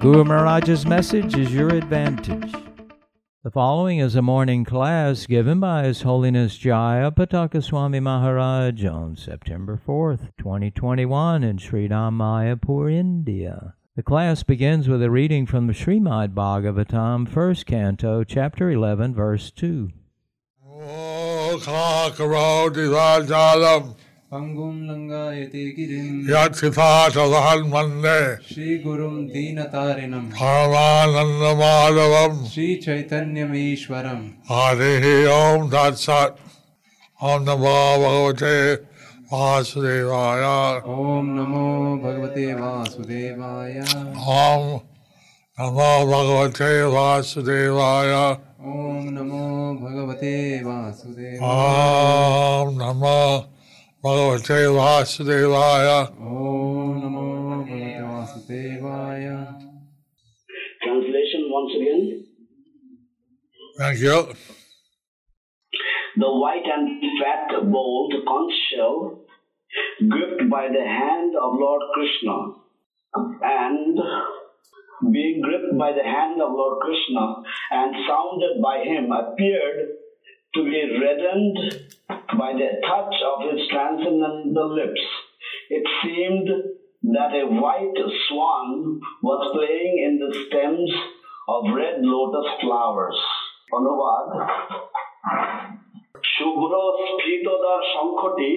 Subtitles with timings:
[0.00, 2.52] Guru Maharaj's message is your advantage.
[3.42, 9.16] The following is a morning class given by His Holiness Jaya Pataka Swami Maharaj on
[9.16, 13.74] September 4th, 2021 in Sri Mayapur, India.
[13.96, 19.50] The class begins with a reading from the Srimad Bhagavatam, first canto, chapter 11, verse
[19.50, 19.90] 2.
[24.32, 26.08] पङ्गुं लङ्गायते गिरिं
[26.56, 26.70] Shri
[28.48, 31.86] श्रीगुरुं दीनतारिणं परमानन्दमाधवं
[32.50, 34.20] श्रीचैतन्यमीश्वरम्
[34.50, 36.44] हरिः ओम तत्सत्
[37.46, 37.72] नमो
[38.04, 38.52] भगवते
[39.32, 40.44] वासुदेवाय
[40.98, 41.64] ओम नमो
[42.04, 43.80] भगवते वासुदेवाय
[44.36, 44.64] ओम
[45.58, 48.12] नमो भगवते वासुदेवाय
[48.68, 49.44] ॐ नमो
[49.82, 51.46] भगवते वासुदेवाय
[52.80, 53.57] नमः
[54.03, 59.25] Bhagavate Vasudevaya ॐ नमो भगवते वासुदेवाय
[60.83, 62.25] Translation once again.
[63.77, 64.17] Thank you.
[66.17, 69.25] The white and fat bowled conch shell
[70.09, 72.35] gripped by the hand of Lord Krishna
[73.41, 73.97] and
[75.11, 77.25] being gripped by the hand of Lord Krishna
[77.71, 79.89] and sounded by him appeared
[80.55, 81.57] to be reddened
[82.36, 85.00] by the touch of his transcendental lips.
[85.70, 86.48] It seemed
[87.14, 87.96] that a white
[88.28, 90.90] swan was playing in the stems
[91.48, 93.18] of red lotus flowers.
[93.72, 94.26] অনুবাদ
[96.34, 96.72] শুভ্র
[97.06, 98.50] স্ফীতদার শঙ্খটি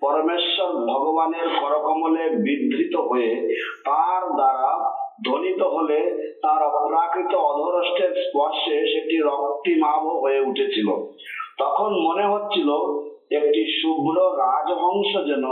[0.00, 3.32] পরমেশ্বর ভগবানের করকমলে বিধৃত হয়ে
[3.84, 4.68] তার দ্বারা
[5.26, 5.98] ধ্বনিত হলে
[6.44, 10.88] তার অপ্রাকৃত অধরষ্টের স্পর্শে সেটি রক্তিমাভ হয়ে উঠেছিল
[11.58, 12.68] তখন মনে হচ্ছিল
[13.39, 15.45] একটি শুভ্র রাজহংস যেন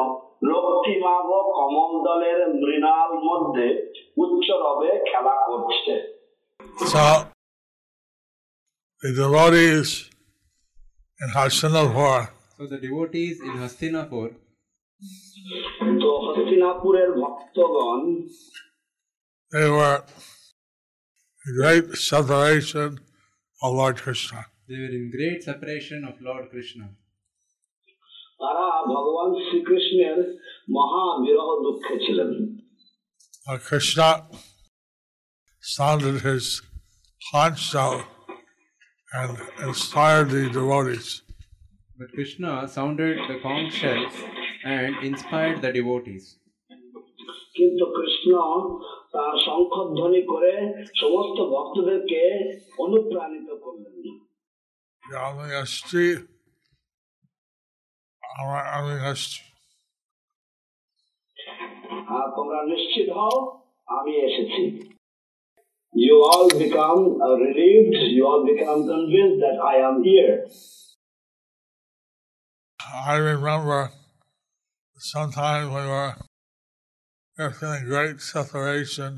[0.52, 1.28] রক্তিমাভ
[1.58, 3.68] কমল দলের মৃণাল মধ্যে
[4.24, 5.94] উচ্চ রবে খেলা করছে
[6.92, 7.04] So,
[9.04, 9.90] the devotees
[11.20, 12.20] in Hastinapur
[12.58, 14.30] So the devotees in Hastinapur,
[16.02, 18.02] তো হস্তিনাপুরের ভক্তগণ
[19.52, 20.00] they were
[21.46, 22.90] in great separation
[23.62, 24.40] of Lord Krishna.
[24.70, 26.86] they were in great separation of Lord Krishna.
[28.43, 30.19] তারা ভগবান শ্রীকৃষ্ণের
[30.69, 32.33] মহা বিরহ দুঃখে ছিলেন
[33.47, 33.59] Uh,
[35.63, 36.47] sounded his
[37.23, 37.97] conch shell
[39.13, 41.23] and inspired the devotees.
[41.99, 44.15] But Krishna sounded the conch shells
[44.65, 46.25] and inspired the devotees.
[47.57, 48.33] কিন্তু কৃষ্ণ
[49.13, 50.53] তার শঙ্খধ্বনি করে
[50.95, 52.23] সমস্ত ভক্তদেরকে
[52.79, 53.97] অনুপ্রাণিত করলেন
[58.38, 59.40] Yamyasti, Amyasti,
[62.16, 63.38] আর তোমরা নিশ্চিত হও
[63.98, 64.64] আমি এসেছি
[65.94, 70.36] You all become uh, relieved, you all become convinced that I am here.
[73.14, 73.82] I remember
[75.14, 76.14] sometimes we were,
[77.36, 79.12] we were feeling great separation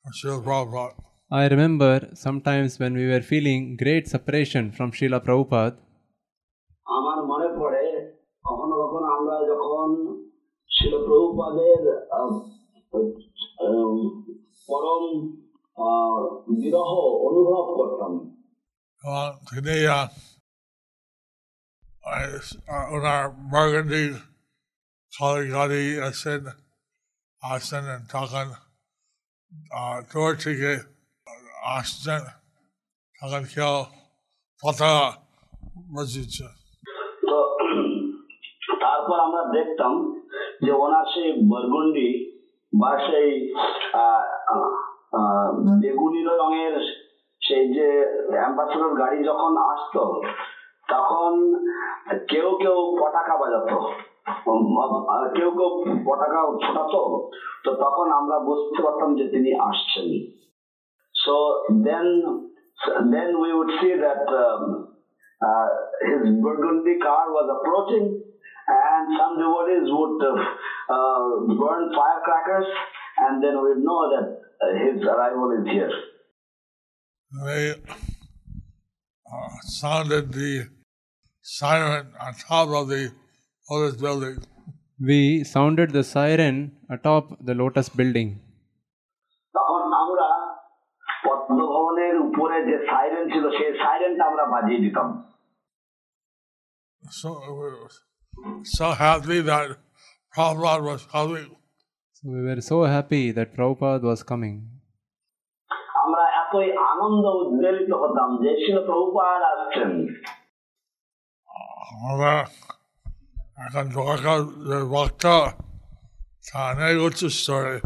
[0.00, 0.94] from Srila Prabhupada.
[1.30, 5.76] I remember sometimes when we were feeling great separation from Srila Prabhupada,
[6.98, 7.43] আমার মনে
[10.85, 11.79] ছিল প্রভুপাদের
[14.67, 15.03] পরম
[16.59, 16.91] বিরহ
[17.27, 18.13] অনুভব করতাম
[19.49, 20.07] today uh,
[22.17, 22.21] I,
[22.73, 24.05] uh, with our burgundy
[25.13, 26.43] Kaligati, I said,
[27.41, 28.47] Austin and Takan,
[29.79, 30.73] uh, Tortige,
[31.73, 32.21] Austin,
[33.17, 33.77] Takan Kiel,
[34.61, 35.01] Fatah,
[35.95, 36.49] Rajicha.
[38.85, 39.91] তারপর আমরা দেখতাম
[40.63, 42.09] যে ওনার সেই বরগুন্ডি
[42.81, 43.29] বা সেই
[45.81, 46.75] বেগুনি রঙের
[47.41, 47.87] সেই যে
[48.31, 50.03] অ্যাম্বাসেডর গাড়ি যখন আসতো
[50.89, 51.33] তখন
[52.29, 53.79] কেউ কেউ পটাকা বাজাতো
[55.37, 55.71] কেউ কেউ
[56.05, 57.01] পটাকা ফোটাতো
[57.63, 60.09] তো তখন আমরা বুঝতে পারতাম যে তিনি আসছেন।
[63.13, 64.63] Then we would see that um,
[65.41, 65.67] uh,
[66.07, 68.07] his Burgundy car was approaching,
[68.68, 70.32] and some devotees would uh,
[70.96, 71.24] uh,
[71.60, 72.68] burn firecrackers,
[73.18, 74.26] and then we'd know that
[74.62, 75.92] uh, his arrival is here.
[77.46, 80.68] they uh, sounded the
[81.42, 83.12] siren on top of the
[83.70, 84.38] oldest building.
[85.00, 88.30] We sounded the siren atop the lotus building.
[89.54, 90.28] তখন আমরা
[91.26, 95.08] পদ্মভবনের উপরে যে siren ছিল সেই সাইরেনটা আমরা বাজিয়ে দিতাম
[97.20, 97.76] So we were
[98.64, 99.76] so happy that
[100.34, 101.56] Prabhupada was coming.
[102.12, 104.56] So we were so happy that Prabhupada was coming.
[106.02, 109.90] আমরা এতই আনন্দ উদ্বেলিত হতাম যে ছিল প্রভুপাদ আসছেন
[112.04, 112.34] আমরা
[113.64, 114.38] এখন দরকার
[114.68, 115.36] যে বক্তা
[116.46, 117.76] তা অনেক উচ্চ স্তরে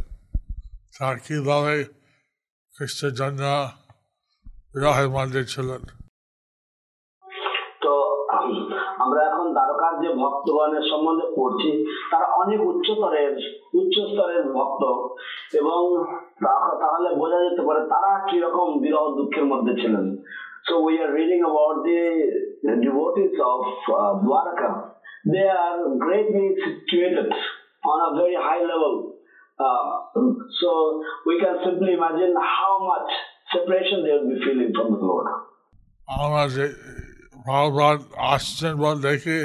[0.94, 1.76] তা কীভাবে
[2.74, 3.42] খ্রিস্টের জন্য
[4.72, 5.82] বিবাহের মধ্যে ছিলেন
[10.22, 11.70] ভক্তগণের সম্বন্ধে পড়ছি
[12.10, 13.32] তারা অনেক উচ্চতরের
[13.74, 14.82] উচ্চ স্তরের ভক্ত
[15.60, 15.80] এবং
[16.40, 20.06] তা- তাহলে বোঝা যেতে পারে তারা কিরকম বিরহ দুঃখের মধ্যে ছিলেন
[20.68, 22.02] So we are reading about the
[22.80, 23.60] devotees of
[23.90, 24.70] uh, Dwarka.
[25.24, 27.28] They are greatly situated
[27.84, 28.94] on a very high level.
[29.58, 29.84] Uh,
[30.60, 30.68] so
[31.26, 33.10] we can simply imagine how much
[33.52, 35.28] separation they would be feeling from the Lord.
[36.08, 36.66] আমরা যে
[37.46, 37.96] ভগবান
[38.32, 39.38] আসছেন বল দেখে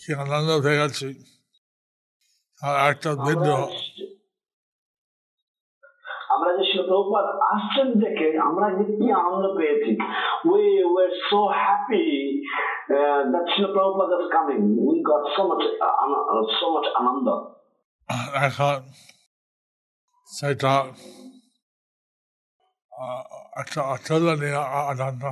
[0.00, 1.08] কি আনন্দ হয়ে গেছি
[2.62, 3.78] আর একটা বিদ্রোহ আমরা-
[6.34, 9.90] আমরা যে শিল প্রভুপাদ আসছেন দেখে আমরা যে কি আনন্দ পেয়েছি
[10.50, 10.62] we
[10.94, 12.08] were so happy
[12.90, 14.60] uh, that Srila Prabhupada is coming.
[14.88, 17.36] We got so much, uh, ana- uh, so much ananda.
[18.46, 18.78] এখন
[20.28, 20.72] সেটা
[22.92, 23.22] আহ,
[23.56, 24.60] একটা অতুলনীয়
[24.92, 25.22] আনন্দ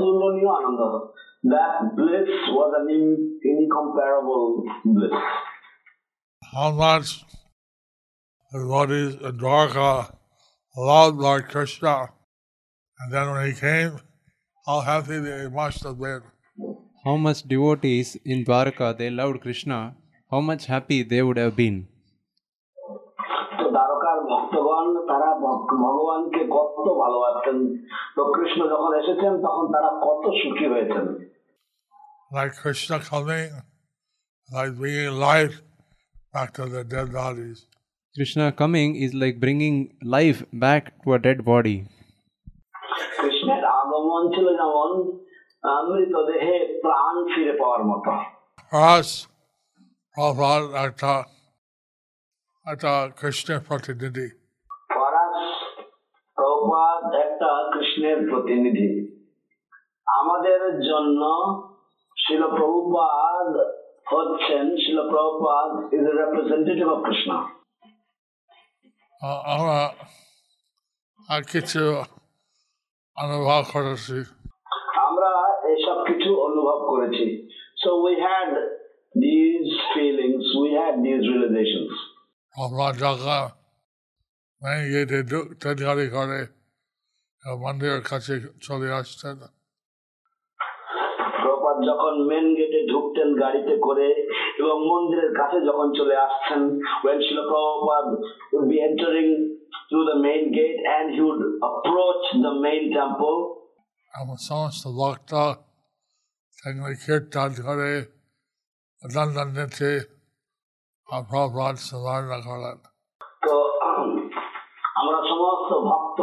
[0.00, 0.80] অতুলনীয় আনন্দ
[1.52, 4.46] that bliss was an in- incomparable
[4.94, 5.16] bliss
[6.54, 7.08] how much
[8.52, 10.14] the devotees in Dwarka
[10.76, 12.10] loved Lord Krishna.
[13.00, 13.98] And then when he came,
[14.66, 16.22] how happy they must have been.
[17.04, 19.96] How much devotees in Dwarka they loved Krishna,
[20.30, 21.88] how much happy they would have been.
[26.80, 27.56] তো দ্বারকার ভক্তগণ তারা ভগ- ভগবানকে কত ভালোবাসতেন
[28.16, 31.06] তো কৃষ্ণ যখন এসেছেন তখন তারা কত সুখী হয়েছেন
[32.30, 33.50] Like Krishna coming,
[34.50, 35.62] like bringing life
[36.32, 37.66] back to the dead bodies.
[38.16, 41.86] Krishna coming is like bringing life back to a dead body.
[43.20, 44.90] কৃষ্ণের আগমন ছিল যেমন
[45.62, 48.10] আহ, মৃতদেহে প্রাণ ফিরে পাওয়ার মতো
[48.72, 49.26] For us,
[50.16, 51.24] Prabhupada, একটা
[52.66, 54.39] একটা কৃষ্ণের প্রতিনিধি
[57.91, 58.89] কৃষ্ণের প্রতিনিধি।
[60.19, 61.21] আমাদের জন্য
[62.17, 63.47] শিল প্রভুপাদ
[64.11, 67.29] হচ্ছেন Srila Prabhupada is a representative of Krishna
[69.53, 69.77] আমরা
[71.29, 71.81] আর কিছু
[73.17, 74.17] অনুভব করেছি।
[75.07, 75.31] আমরা
[75.73, 77.25] এসব কিছু অনুভব করেছি।
[77.81, 78.51] So we had
[79.25, 81.95] these feelings we had these realisations
[87.64, 88.34] মন্দিরের কাছে
[88.66, 89.36] চলে আসতেন
[91.42, 94.08] প্রপাত যখন মেন গেটে ঢুকতেন গাড়িতে করে
[94.60, 96.60] এবং মন্দিরের কাছে যখন চলে আসছেন
[97.04, 98.14] when Srila Prabhupada
[98.52, 99.30] would be entering
[99.88, 103.38] through the main gate and he would approach the main temple
[104.14, 105.32] আমার সমস্ত ভক্ত
[106.58, 107.92] সেগুলি কীর্তন করে
[109.02, 109.90] লন্ডন নিতে
[111.08, 112.78] আর প্রভাত সুবর্ণ করেন
[113.44, 113.69] তো আমরা
[115.70, 116.20] সমস্ত ভক্ত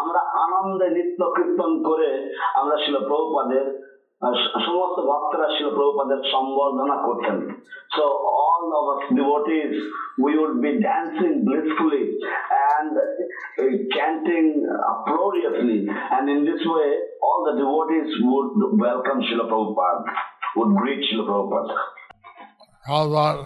[0.00, 2.10] আমরা আনন্দে নৃত্য কীর্তন করে
[2.60, 3.66] আমরা শিল প্রভুপাদের
[4.22, 4.34] আহ,
[4.66, 7.36] সমস্ত ভক্তরা শিল প্রভুপাদের সম্বর্ধনা করতেন
[7.96, 8.04] so
[8.44, 9.72] all of us devotees
[10.24, 12.04] we would be dancing blissfully
[12.72, 14.46] and uh, chanting
[14.92, 15.78] uproariously
[16.16, 16.90] and in this way
[17.26, 18.50] all the devotees would
[18.86, 20.02] welcome Srila Prabhupada
[20.56, 21.74] would greet Srila Prabhupada
[22.86, 23.44] Prabhupada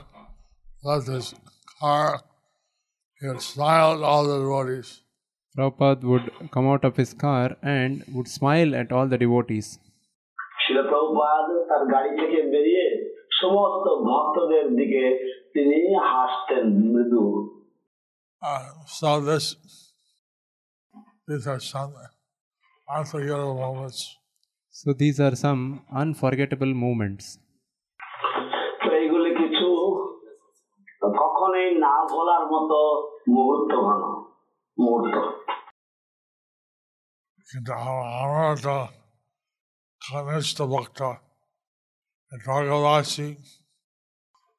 [0.87, 1.27] left his
[1.81, 2.09] car,
[3.21, 4.91] he had smiled all the devotees.
[5.55, 9.69] Prabhupada would come out of his car and would smile at all the devotees.
[10.63, 12.85] শিল প্রভুপাদ তার গাড়ি থেকে বেরিয়ে
[13.41, 15.05] সমস্ত ভক্তদের দিকে
[15.55, 15.79] তিনি
[16.11, 17.25] হাসতেন মৃদু
[18.43, 18.65] Uh,
[18.99, 19.45] so this,
[21.29, 21.93] these are some
[22.89, 23.99] unforgettable moments.
[24.75, 25.63] So these are some
[26.01, 27.25] unforgettable moments.
[28.83, 29.67] তো এইগুলি কিছু
[31.21, 32.79] কখনোই না ভোলার মতো
[33.35, 34.03] মুহূর্ত ঘন
[34.79, 35.15] মুহূর্ত
[37.49, 38.77] কিন্তু আ- আমরা তো
[40.03, 41.01] কনিষ্ঠ ভক্ত
[42.33, 43.29] জগবাসী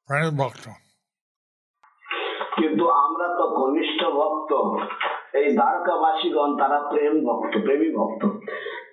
[0.08, 0.64] প্রেম ভক্ত
[2.56, 4.50] কিন্তু আমরা তো কনিষ্ঠ একনিষ্ঠ ভক্ত
[5.36, 8.22] এই দ্বারকাবাসীগণ তারা প্রেম ভক্ত প্রেমী ভক্ত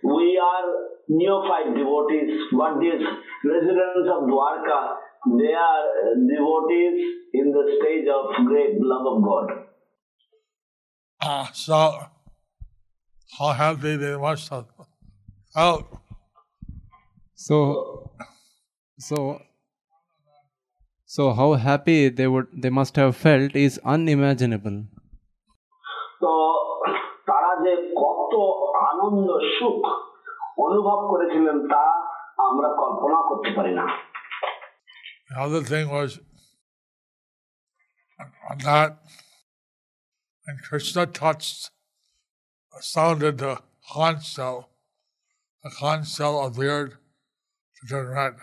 [0.03, 0.65] we are
[1.09, 3.03] neophyte devotees but these
[3.45, 4.79] residents of Dwarka
[5.39, 6.97] they are uh, devotees
[7.33, 9.47] in the stage of great love of God
[11.21, 11.77] Uh, so,
[13.38, 14.65] how happy they must have
[15.53, 15.85] felt.
[17.35, 18.12] So,
[19.00, 19.41] so,
[21.05, 24.77] so how happy they would they must have felt is unimaginable.
[26.21, 26.31] তো
[27.29, 28.33] তারা যে কত
[28.89, 29.81] আনন্দ সুখ
[30.65, 31.83] অনুভব করেছিলেন তা
[32.47, 33.85] আমরা কল্পনা করতে পারি না
[35.29, 36.12] The other thing was
[38.50, 38.91] on that
[40.47, 41.59] when Krishna touched,
[42.73, 43.53] sounded the
[43.89, 44.57] conch shell,
[45.63, 46.89] the conch shell appeared
[47.77, 48.33] to turn red.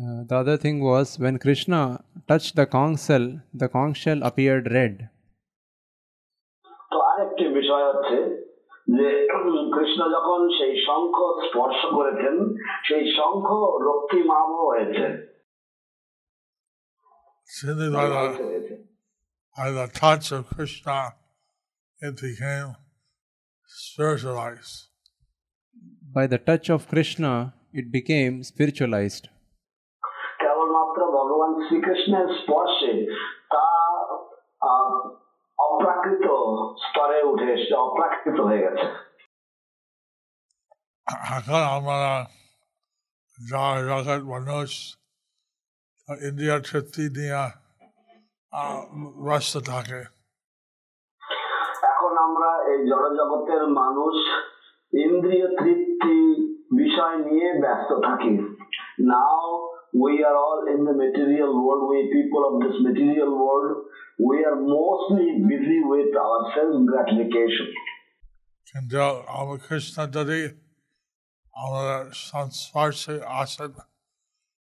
[0.00, 1.80] Uh, the other thing was when Krishna
[2.28, 4.94] touched the conch shell, the conch shell appeared red.
[6.92, 8.18] তো আরেকটি বিষয় হচ্ছে
[8.96, 12.34] যে উম, কৃষ্ণ যখন সেই শঙ্খ স্পর্শ করেছেন
[12.88, 13.46] সেই শঙ্খ
[13.88, 15.06] রক্তিমাভ হয়েছে
[17.58, 17.88] Simply
[19.56, 21.14] by the, by the touch of Krishna,
[22.00, 22.74] it became
[23.68, 24.88] spiritualized.
[26.14, 27.32] By the touch of Krishna,
[27.72, 29.24] it became spiritualized.
[30.40, 32.92] কেবলমাত্র ভগবান শ্রীকৃষ্ণের স্পর্শে
[33.52, 33.64] তা
[34.62, 34.92] আহ,
[35.58, 36.26] অপ্রাকৃত
[36.84, 38.86] স্তরে উঠে এসছে অপ্রাকৃত হয়ে গেছে
[41.36, 42.12] এখন আমরা
[43.38, 44.70] যা জগৎ মানুষ
[46.08, 47.42] ইন্ডিয়া তৃপ্তি নিয়ে
[48.56, 48.80] আহ,
[49.26, 50.00] ব্যস্ত থাকে
[51.90, 54.14] এখন আমরা এই জড়জগতের মানুষ
[54.92, 56.16] ইন্দ্রিয় তৃপ্তি
[56.74, 58.32] বিষয় নিয়ে ব্যস্ত থাকি
[59.10, 59.42] নাও
[60.02, 63.70] we are all in the material world we people of this material world
[64.22, 67.68] we are mostly busy with our self gratification
[68.66, 68.96] কিন্তু
[69.32, 70.40] আমার কৃষ্ণ যদি
[71.54, 72.00] আমাদের
[72.30, 73.72] সংস্পর্শে আসেন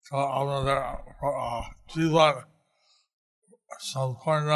[0.06, 1.62] তো আমাদের আহ,
[1.94, 2.34] জীবন
[3.91, 4.49] সম্পূর্ণ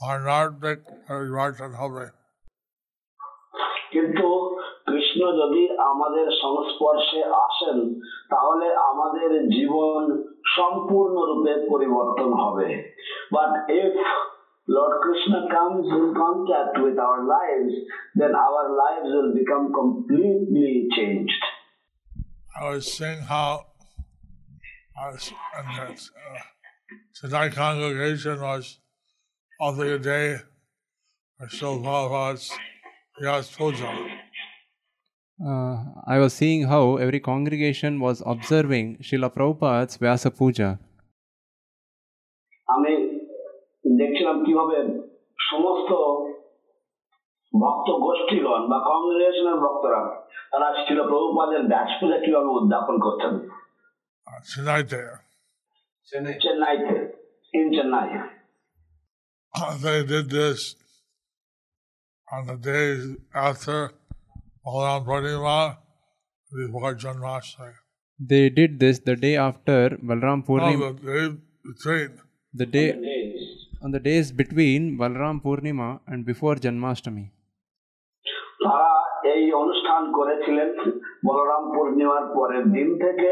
[0.00, 2.04] ভার্ণার্থিক পরিবর্তন হবে
[3.92, 4.28] কিন্তু
[4.88, 7.78] কৃষ্ণ যদি আমাদের সংস্পর্শে আসেন
[8.30, 10.02] তাহলে আমাদের জীবন
[10.56, 12.68] সম্পূর্ণরূপে পরিবর্তন হবে
[13.32, 13.94] but if
[14.68, 17.72] Lord Krishna comes in contact with our lives,
[18.14, 21.42] then our lives will become completely changed.
[22.60, 23.64] I was seeing how
[25.00, 26.57] I was in that uh,
[27.14, 28.78] Tonight congregation was
[29.60, 30.36] of the day
[31.40, 32.50] or so Prabhupada's
[33.20, 33.90] Vyas Puja.
[35.38, 40.70] Uh, I was seeing how every congregation was observing Srila Prabhupada's Vyasa Puja.
[42.68, 42.92] আমি
[44.00, 44.78] দেখছিলাম কিভাবে
[45.50, 45.90] সমস্ত
[47.52, 50.00] ভক্ত গোষ্ঠীগণ বা কংগ্রেগেশনের ভক্তরা
[50.50, 52.94] তারা ছিল প্রভুপাদের ব্যাস পূজা কিভাবে উদযাপন
[54.94, 55.16] there.
[56.12, 56.38] Chennai.
[56.42, 57.10] Chennai,
[57.52, 58.28] in Chennai.
[59.54, 60.74] Ah, they did this
[62.32, 63.90] on the days after
[64.66, 65.76] Balaram Purnima,
[66.54, 67.74] before Janmashtami.
[68.18, 70.78] They did this the day after Balaram Purnima.
[70.78, 71.38] No, the,
[72.54, 73.66] the day on the, days.
[73.82, 77.30] on the days between Balaram Purnima and before Janmashtami.
[79.34, 80.68] এই অনুষ্ঠান করেছিলেন
[81.26, 83.30] বলরাম পূর্ণিমার পরের দিন থেকে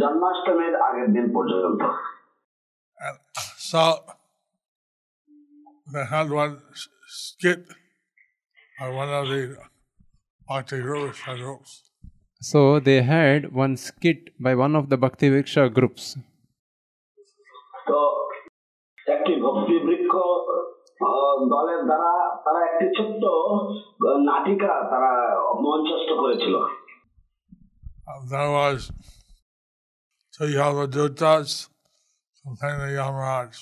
[0.00, 1.82] জন্মাষ্টমীর আগের দিন পর্যন্ত
[3.70, 3.82] So,
[5.92, 6.54] they had one
[7.06, 7.62] skit
[8.80, 9.56] or one of the
[10.48, 11.18] Bhakti groups.
[12.42, 16.16] So, they had one skit by one of the Bhakti vriksha groups.
[17.86, 17.98] So,
[21.53, 22.11] দলের দ্বারা
[22.45, 25.11] তারা একটি ছোট্ট আহ, নাটিকা তারা
[25.65, 26.55] মঞ্চস্থ করেছিল
[28.07, 28.79] And there was
[30.33, 31.49] two Yavadutas
[32.45, 33.53] complaining to Yamaraj.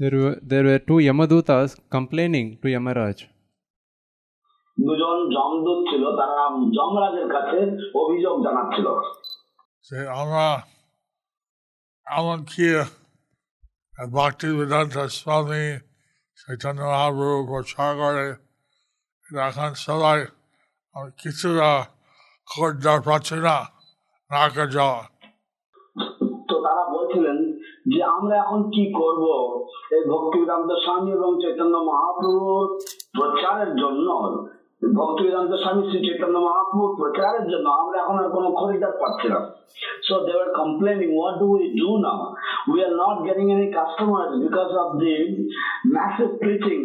[0.00, 3.18] There were there were two Yamadutas complaining to Yamaraj.
[4.78, 6.36] দুজন যমদূত ছিল তারা
[6.78, 7.58] যমরাজের কাছে
[8.02, 8.86] অভিযোগ জানাচ্ছিল
[9.88, 10.48] Say, Ama,
[12.06, 12.82] Aman Kia,
[13.98, 14.48] and Bhakti
[16.47, 18.27] Vedanta Mahaprabhu প্রচার করে
[19.49, 20.19] এখন সবাই
[20.95, 21.71] আমি কিছুটা
[22.47, 23.57] খোঁজদার পাচ্ছি না।
[24.31, 25.01] নাকে যাওয়া
[26.49, 27.37] তো তারা বলছিলেন
[27.93, 29.25] যে আমরা এখন কি করব?
[29.95, 32.65] এই ভক্তি বেদান্ত স্বামী এবং চৈতন্য মহাপ্রভুর
[33.17, 34.07] প্রচারের জন্য
[34.96, 39.40] ভক্তিবেদান্ত স্বামী শ্রী চৈতন্য মহাপ্রভু প্রচারের জন্য আমরা এখন আর কোনো খরিদ্দার পাচ্ছি না
[40.06, 42.20] so they are complaining what do we do now
[42.68, 45.16] we are not getting any customers because of the
[45.92, 46.80] massive preaching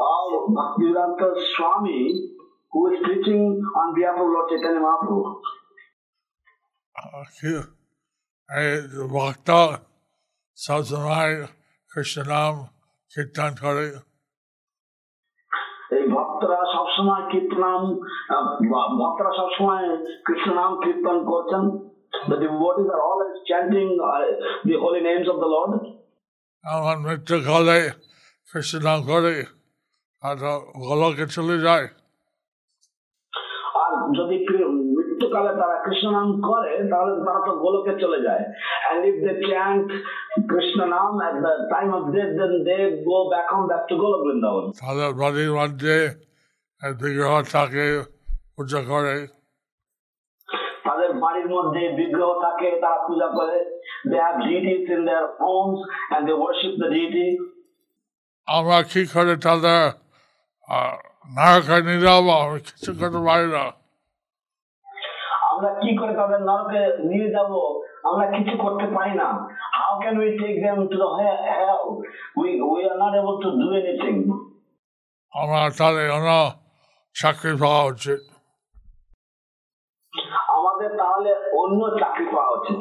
[0.00, 2.30] of Bhaktivedanta Swami
[2.72, 3.42] who is preaching
[3.74, 5.20] on behalf of Lord Chaitanya Mahaprabhu.
[7.36, 7.68] कि-
[8.48, 8.72] এই
[9.08, 9.48] ভক্ত
[10.58, 11.34] সবসময়
[11.92, 12.54] কৃষ্ণ নাম
[13.12, 14.11] কীর্তন করে এই ভক্তরা
[16.92, 17.80] সবসময় কীর্তনাম
[18.30, 19.84] আহ, ভ- ভক্তরা সবসময়
[20.26, 21.64] কৃষ্ণ নাম কীর্তন করছেন
[22.28, 24.20] The devotees are always chanting uh,
[24.64, 25.72] the holy names of the Lord.
[26.64, 27.78] আমার মৃত্যু কালে
[28.48, 29.34] কৃষ্ণ নাম করে
[30.22, 30.36] আর
[30.88, 31.86] গোলকে চলে যায়
[33.82, 38.44] আর যদি কৃ- মৃত্যুকালে তারা কৃষ্ণ নাম করে তাহলে তারা তো গোলকে চলে যায়
[38.88, 39.86] and if they chant
[40.48, 44.22] krishna নাম at the time of death then they go back home back to golok
[44.24, 46.14] vrindavan তাদের বাড়ির মধ্যে এক
[46.82, 47.84] বিগ্রহ থাকে
[48.54, 49.14] পূজা করে
[50.86, 53.56] তাদের বাড়ির মধ্যে বিগ্রহ থাকে তারা পূজা করে
[54.04, 55.78] they have deities in their homes
[56.12, 57.28] and they worship the deity
[58.48, 59.80] আমরা কি করে তাদের
[61.30, 63.64] নায়কের নিয়ে যাবো আমি কিছু করতে পারি না
[65.50, 67.52] আমরা কি করে তাদের নরকে নিয়ে যাব
[68.08, 69.28] আমরা কিছু করতে পারি না
[69.78, 71.84] how can we take them to the he- hell
[72.36, 74.18] we we are not able to do anything
[75.32, 76.30] আমরা তাদের অন্য
[77.20, 78.20] চাকরি পাওয়া উচিত
[80.56, 82.80] আমাদের তাহলে অন্য চাকরি পাওয়া উচিত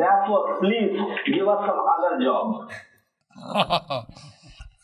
[0.00, 0.94] therefore please
[1.34, 2.46] give us some other job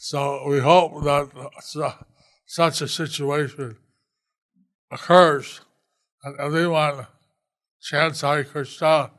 [0.08, 0.18] so
[0.50, 1.26] we hope that
[1.70, 1.98] su-
[2.58, 3.70] such a situation
[4.96, 5.46] occurs
[6.24, 7.06] and everyone
[7.80, 9.10] chants Hare Krishna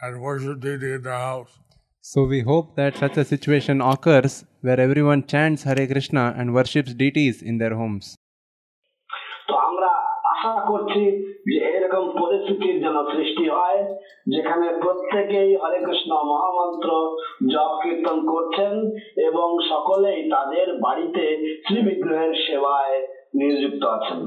[0.00, 1.52] and worship deity in their house.
[2.00, 6.92] So we hope that such a situation occurs where everyone chants Hare Krishna and worships
[6.94, 8.16] deities in their homes.
[9.47, 9.91] তো আমরা
[10.33, 11.03] আশা করছি
[11.47, 13.79] যে এরকম পরিস্থিতির যেন সৃষ্টি হয়
[14.33, 16.89] যেখানে প্রত্যেকেই হরে কৃষ্ণ মহামন্ত্র
[17.53, 18.73] জপ কীর্তন করছেন
[19.29, 21.23] এবং সকলেই তাদের বাড়িতে
[21.65, 22.95] শ্রী বিগ্রহের সেবায়
[23.39, 24.21] নিযুক্ত আছেন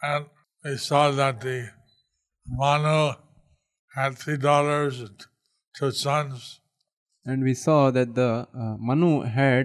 [0.00, 0.24] And
[0.64, 1.58] they saw that the
[2.46, 3.00] Manu
[3.94, 5.18] had three daughters and
[5.74, 6.60] two sons.
[7.26, 9.64] And we saw that the uh, Manu had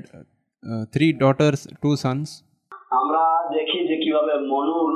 [0.63, 2.43] uh, three daughters, two sons.
[3.46, 4.92] আমরা দেখি যে কিভাবে মনুর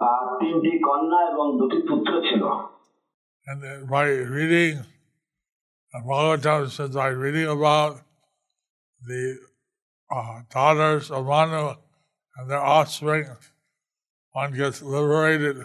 [0.00, 2.42] আহ, তিনটি কন্যা এবং দুটি পুত্র ছিল
[3.46, 4.74] And then by reading,
[5.92, 7.92] uh, Bhagavatam says, by reading about
[9.02, 9.22] the
[10.10, 11.64] uh, daughters of Manu
[12.36, 13.24] and their offspring,
[14.34, 15.56] one gets liberated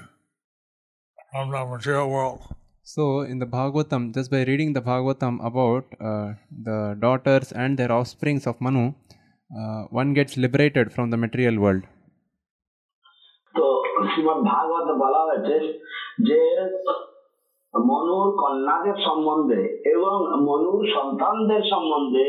[1.29, 2.41] from the material world.
[2.85, 6.27] So, in the Bhagavatam, just by reading the Bhagavatam about uh,
[6.67, 8.85] the daughters and their offsprings of Manu,
[9.51, 11.83] uh, one gets liberated from the material world.
[13.56, 13.66] তো
[14.10, 15.56] শ্রীমদ ভাগবত বলা হয়েছে
[16.28, 16.40] যে
[17.74, 19.60] মনুর কন্যাদের সম্বন্ধে
[19.94, 20.16] এবং
[20.48, 22.26] মনুর সন্তানদের সম্বন্ধে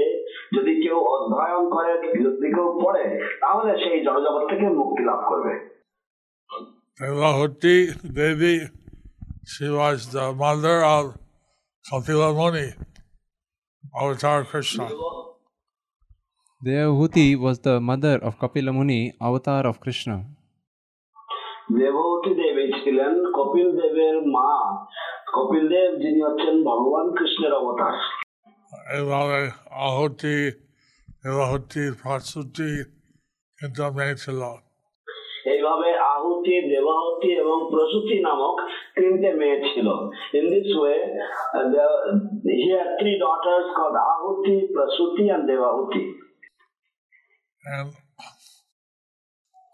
[0.55, 1.91] যদি কেউ অধ্যয়ন করে
[2.23, 3.05] যদি কেউ পড়ে
[3.41, 5.53] তাহলে সেই জড়জগৎ থেকে মুক্তি লাভ করবে।
[7.29, 7.77] আহুতি
[9.47, 11.05] শিবাজ দা মাদার আর
[11.85, 12.67] কপিলা মুনি
[13.93, 14.79] অবতার Krishna.
[17.41, 20.09] Was the mother of Kapila Muni avatar of Krishna
[21.71, 24.49] দেবতী দেবী ছিলেন কপিল দেবের মা।
[25.33, 27.95] কপিল দেব যিনি হচ্ছেন ভগবান কৃষ্ণের অবতার।
[28.95, 30.37] এইভাবে আহুতি
[31.23, 32.71] দেবাহুতি প্রসূতি
[33.59, 33.81] কিন্তু
[34.15, 34.39] ছিল
[35.53, 38.55] এইভাবে আহুতি দেবাহুতি এবং প্রসূতি নামক
[38.95, 39.87] তিনটে মেয়ে ছিল।
[40.37, 40.95] In this way
[42.63, 46.03] here three daughters called Ahuti Prasuti and Debahuti.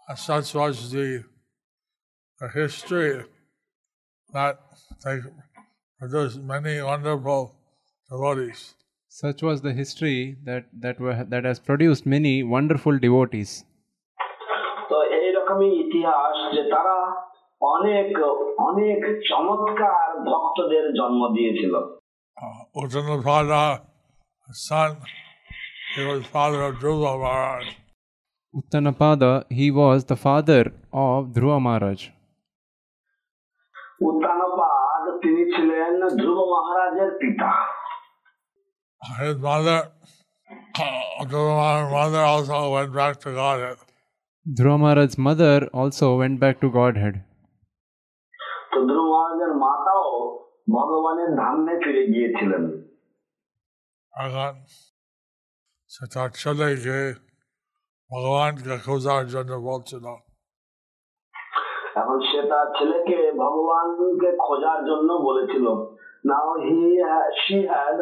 [0.08, 1.06] And such was the,
[2.39, 3.23] the history
[4.33, 4.59] that
[5.03, 5.19] they
[5.99, 7.55] produced many wonderful
[8.09, 8.75] devotees.
[9.09, 13.51] Such was the history that, that, were, that has produced many wonderful devotees.
[14.89, 16.97] তো এইরকমই ইতিহাস যে তারা
[17.73, 18.09] অনেক
[18.69, 18.99] অনেক
[19.29, 21.75] চমৎকার ভক্তদের জন্ম দিয়েছিল
[22.37, 23.61] Uh, Uttanapada,
[24.47, 24.91] his son,
[25.95, 27.65] he was father of Dhruva Maharaj.
[28.53, 31.99] Uttanapada, he was the father of Dhruva Maharaj.
[36.18, 37.50] ধ্রুব মহারাজের পিতা
[39.02, 39.80] His mother,
[41.22, 43.78] Dhruva mother also went back to Godhead.
[44.46, 47.14] Dhruva Maharaj's mother also went back to Godhead.
[48.72, 50.08] তো ধ্রুব মহারাজের মাতাও
[50.76, 52.64] ভগবানের ধামে ফিরে গিয়েছিলেন
[54.14, 54.54] এখন
[55.90, 56.98] সে তার ছেলেকে
[58.10, 60.04] ভগবানকে খোঁজার জন্য বলছিল
[62.00, 65.66] এখন সে তার ছেলেকে ভগবানকে খোঁজার জন্য বলেছিল
[66.29, 66.79] নাও he
[67.41, 67.97] she had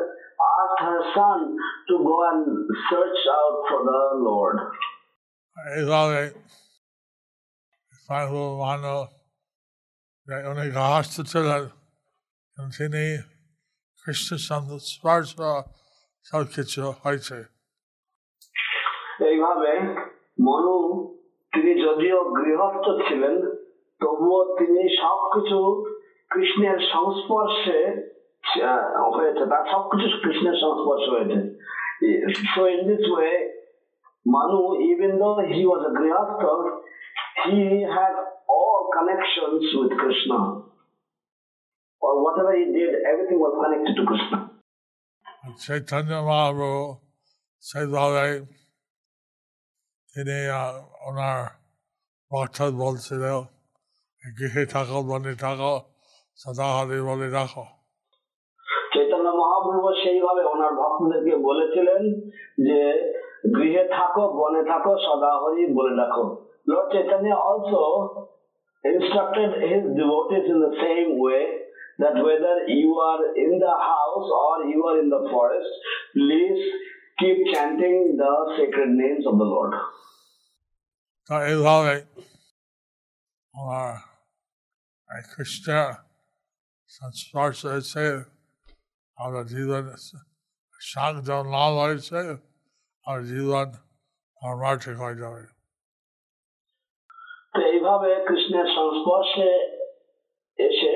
[0.52, 1.40] asked her son
[1.88, 2.46] to go and
[2.90, 4.58] search out for the Lord.
[5.58, 6.22] এইভাবে
[8.04, 8.96] স্বামী মানো
[10.28, 11.64] যে উনি গৃহস্থ ছিলেন
[12.58, 13.04] এবং তিনি
[14.06, 15.32] কৃষ্ণের সঙ্গে স্পর্শ
[16.26, 17.38] সব কিছু হয়েছে
[19.30, 19.72] এইভাবে
[20.46, 20.76] মনু
[21.54, 23.36] তিনি যদিও গৃহস্থ ছিলেন
[24.02, 25.58] তবুও তিনি সবকিছু
[26.32, 27.80] কৃষ্ণের সংস্পর্শে
[28.64, 28.82] আহ,
[29.16, 31.38] হয়েছে তার সবকিছু কৃষ্ণের সংস্পর্শে হয়েছে
[32.54, 33.32] so in this way
[34.26, 36.52] Manu, even though he was a grihastha,
[37.44, 37.58] he
[37.90, 38.14] had
[38.50, 40.40] all connections with Krishna.
[42.02, 44.38] Or whatever he did, everything was connected to Krishna.
[45.64, 46.84] Chaitanya Mahaprabhu
[47.64, 48.26] সেইভাবে
[50.14, 50.74] তিনি আহ,
[51.08, 51.40] ওনার
[52.32, 53.24] ভক্ত বলছিল
[54.24, 55.74] গৃহে থাকো বনে থাকো
[56.39, 56.67] সদা
[57.09, 57.65] বলে রাখো
[58.93, 62.03] চৈতন্য মহাপ্রভু সেইভাবে ওনার ভক্তদেরকে বলেছিলেন
[62.67, 62.81] যে
[63.57, 66.25] গৃহে থাকো বনে থাকো সদা হরি বলে রাখো
[66.69, 67.83] Lord Chaitanya also
[68.85, 71.43] instructed his devotees in the same way
[71.99, 75.73] that whether you are in the house or you are in the forest,
[76.15, 76.63] please
[77.19, 79.73] keep chanting the sacred names of the Lord.
[81.51, 81.95] এইভাবে
[83.55, 83.93] আমার
[86.89, 88.07] સંસ્પર્શે છે
[89.19, 89.87] અને જીવન
[90.81, 92.21] શાંત જો ના હોય છે
[93.07, 93.71] અને જીવન
[94.43, 94.97] ફોર્માટિક
[97.69, 99.51] এইভাবে কৃষ্ণের সংস্পর্শে
[100.59, 100.93] এসে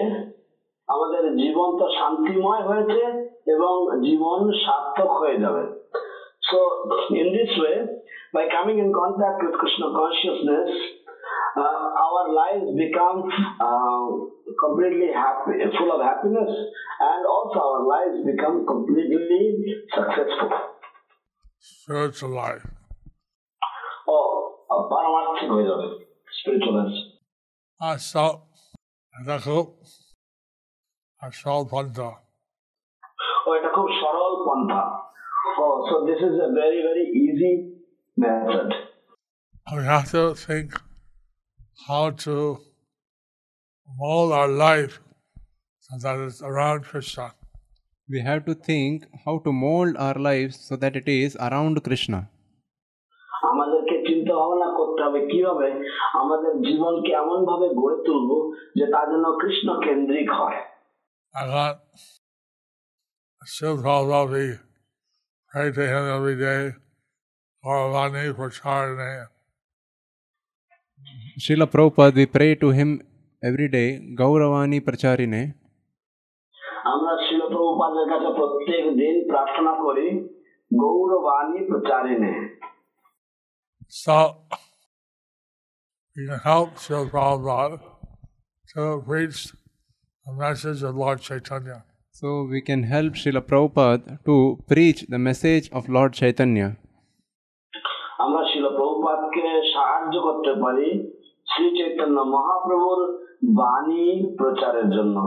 [0.88, 3.02] আমাদের জীবন তো শান্তিময় হয়েছে
[3.50, 3.74] এবং
[4.07, 5.64] জীবন সার্থক হয়ে যাবে।
[6.42, 6.59] So
[7.14, 7.74] in this way
[8.35, 10.70] by coming in contact with Krishna consciousness
[12.21, 13.19] our lives become
[13.67, 14.06] uh,
[14.63, 16.51] completely happy, full of happiness,
[17.10, 19.43] and also our lives become completely
[19.97, 20.51] successful.
[21.60, 22.65] spiritual life.
[24.08, 24.27] Oh,
[24.91, 25.88] পারমার্থিক হয়ে যাবে
[26.39, 26.93] spiritualness.
[27.82, 28.36] আর সব
[29.13, 29.65] এটা খুব
[31.21, 32.10] আর সব পন্থা
[33.45, 34.84] ও এটা খুব সরল পন্থা
[35.62, 37.51] ও so this is a very very easy
[38.17, 38.69] method
[39.77, 40.69] we have to think
[41.88, 42.60] how to
[43.88, 44.99] mold our life
[45.80, 47.34] so that it's around Krishna.
[48.10, 52.19] We have to think how to mold our lives so that it is around Krishna.
[53.51, 55.67] আমাদেরকে চিন্তা ভাবনা করতে হবে কিভাবে
[56.21, 58.38] আমাদের জীবনকে এমন ভাবে গড়ে তুলবো
[58.77, 60.60] যে তা যেন কৃষ্ণ কেন্দ্রিক হয়
[61.34, 61.75] I got
[63.53, 64.60] Shiv Prabhupada,
[65.51, 66.63] pray to him every day,
[67.63, 69.27] Gauravani Pracharane.
[71.39, 72.99] Srila Prabhupada, we pray to him
[73.43, 75.41] every day, Gauravani Pracharine.
[76.93, 80.08] আমরা শিলপ্রভুপাদের কাছে প্রত্যেক দিন প্রার্থনা করি
[80.82, 82.34] গৌরবাণী প্রচারিণে
[84.03, 84.17] So,
[86.15, 87.77] you can help Shiv Prabhupada
[88.71, 89.39] to preach
[90.25, 91.77] the message of Lord Chaitanya.
[92.19, 94.36] So we can help Srila Prabhupada to
[94.71, 96.69] preach the message of Lord Chaitanya.
[99.32, 100.88] আমরা শিল প্রভুপাদকে সাহায্য করতে পারি
[101.51, 102.99] শ্রী চৈতন্য মহাপ্রভুর
[103.60, 104.06] বাণী
[104.38, 105.17] প্রচারের জন্য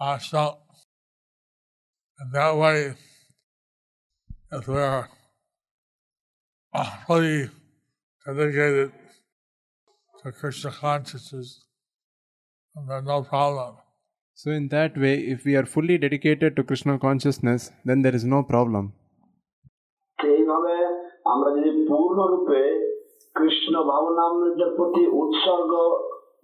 [0.00, 0.42] Uh, so,
[2.20, 2.80] in that way,
[4.52, 5.08] if we're
[6.74, 7.50] uh, fully
[8.26, 8.90] dedicated
[10.22, 11.48] to Krishna consciousness,
[12.74, 13.72] then there's no problem.
[14.34, 18.24] So in that way, if we are fully dedicated to Krishna consciousness, then there is
[18.24, 18.92] no problem.
[20.46, 20.74] তো এইভাবে
[21.32, 22.60] আমরা যদি পূর্ণরূপে
[23.34, 25.72] কৃষ্ণ ভাবনামৃতের প্রতি উৎসর্গ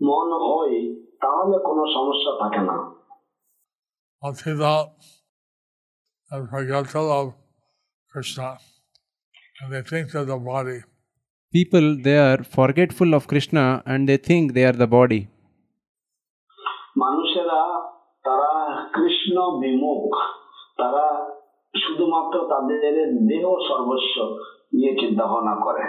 [0.01, 0.75] মন হই
[1.23, 2.77] তাহলে কোনো সমস্যা থাকে না
[4.23, 4.91] Once he thought
[6.31, 7.29] and forget to love
[8.13, 8.49] Krishna,
[9.61, 10.79] and they think they're the body.
[11.55, 15.23] People, they are forgetful of Krishna and they think they are the body.
[16.97, 17.63] মানুষেরা
[18.25, 18.53] তারা
[18.97, 20.11] কৃষ্ণ বিমুখ
[20.79, 21.07] তারা
[21.75, 22.83] শুধুমাত্র তাদের
[23.31, 24.15] দেহ সর্বস্ব
[24.75, 25.85] নিয়ে চিন্তা ভাবনা করে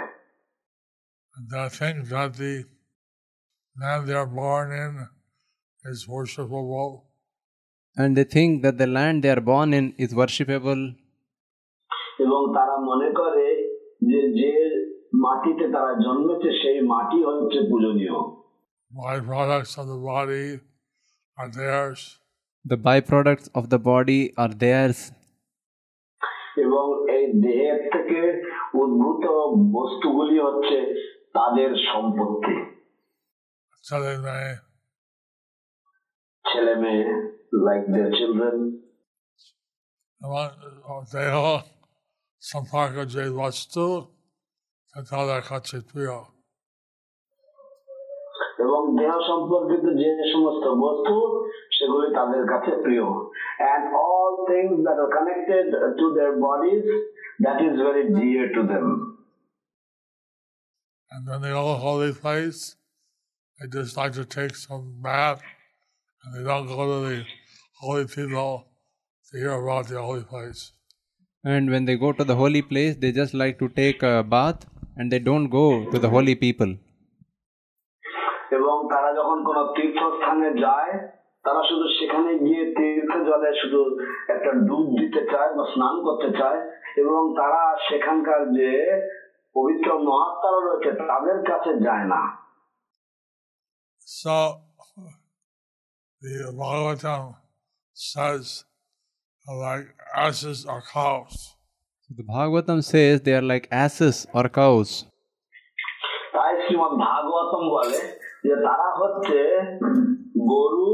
[1.36, 2.54] And they think that the
[3.76, 4.92] land they're born in
[5.84, 6.92] is worshipable,
[7.96, 10.82] And they think that the land they are born in is worshipable.
[12.24, 13.46] এবং তারা মনে করে
[14.08, 14.52] যে যে
[15.24, 18.16] মাটিতে তারা জন্মেছে সেই মাটি হচ্ছে পূজনীয়
[18.92, 20.46] byproducts of the body
[21.38, 22.00] are theirs.
[22.64, 25.12] The byproducts of the body are theirs.
[26.57, 28.19] এবং এই দেহের থেকে
[28.73, 29.23] উদ্ভূত
[29.71, 30.77] বস্তুগুলি হচ্ছে
[31.33, 32.55] তাদের সম্পত্তি।
[33.83, 34.55] ছেলে মেয়ে।
[36.45, 37.03] ছেলে মেয়ে
[37.65, 38.75] লাইক দেয়ার চিলড্রেন
[41.13, 41.35] দেহ
[42.41, 44.05] সম্পর্ক যে বস্তু
[44.93, 46.34] তাদের কাছে প্রিয়।
[48.64, 51.14] এবং দেহ সম্পর্কিত যে সমস্ত বস্তু
[51.76, 53.06] সেগুলি তাদের কাছে প্রিয়
[53.62, 55.66] and all things that are connected
[55.98, 56.84] to their bodies
[57.44, 58.86] that is very dear to them
[61.10, 62.76] And then they go to holy place.
[63.58, 65.40] They just like to take some bath,
[66.22, 67.16] and they don't go to the
[67.80, 68.52] holy people
[69.26, 70.60] to hear about the holy place.
[71.44, 74.66] And when they go to the holy place, they just like to take a bath
[74.96, 76.76] and they don't go to the holy people.
[78.89, 80.91] তারা যখন কোন তীর্থস্থানে যায়
[81.45, 83.81] তারা শুধু সেখানে গিয়ে তীর্থ জলে শুধু
[84.29, 86.59] একটা ডুব দিতে চায় বা স্নান করতে চায়
[87.01, 88.71] এবং তারা সেখানকার যে
[89.55, 92.21] পবিত্র মহাত্মারা রয়েছে তাদের কাছে যায় না
[94.07, 94.61] So
[96.21, 97.23] the Bhagavatam
[97.95, 98.65] says,
[99.47, 101.55] like asses are cows.
[102.09, 104.91] The Bhagavatam says they are like asses or cows.
[106.35, 107.99] তাই শ্রীমদ ভাগবতম বলে
[108.45, 109.39] যে তারা হচ্ছে
[110.51, 110.91] গরু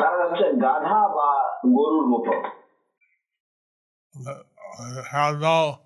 [0.00, 1.30] তারা হচ্ছে গাধা বা
[1.76, 2.34] গরুর মতো
[4.14, 5.78] that have no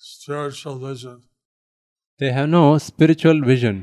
[0.00, 1.22] spiritual vision.
[2.20, 3.76] They have no spiritual vision.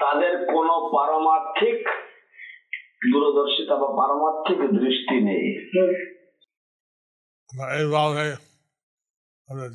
[0.00, 1.80] তাদের কোনো পারমার্থিক
[3.10, 5.46] দূরদর্শিতা বা পারমার্থিক দৃষ্টি নেই
[7.72, 8.26] এইভাবে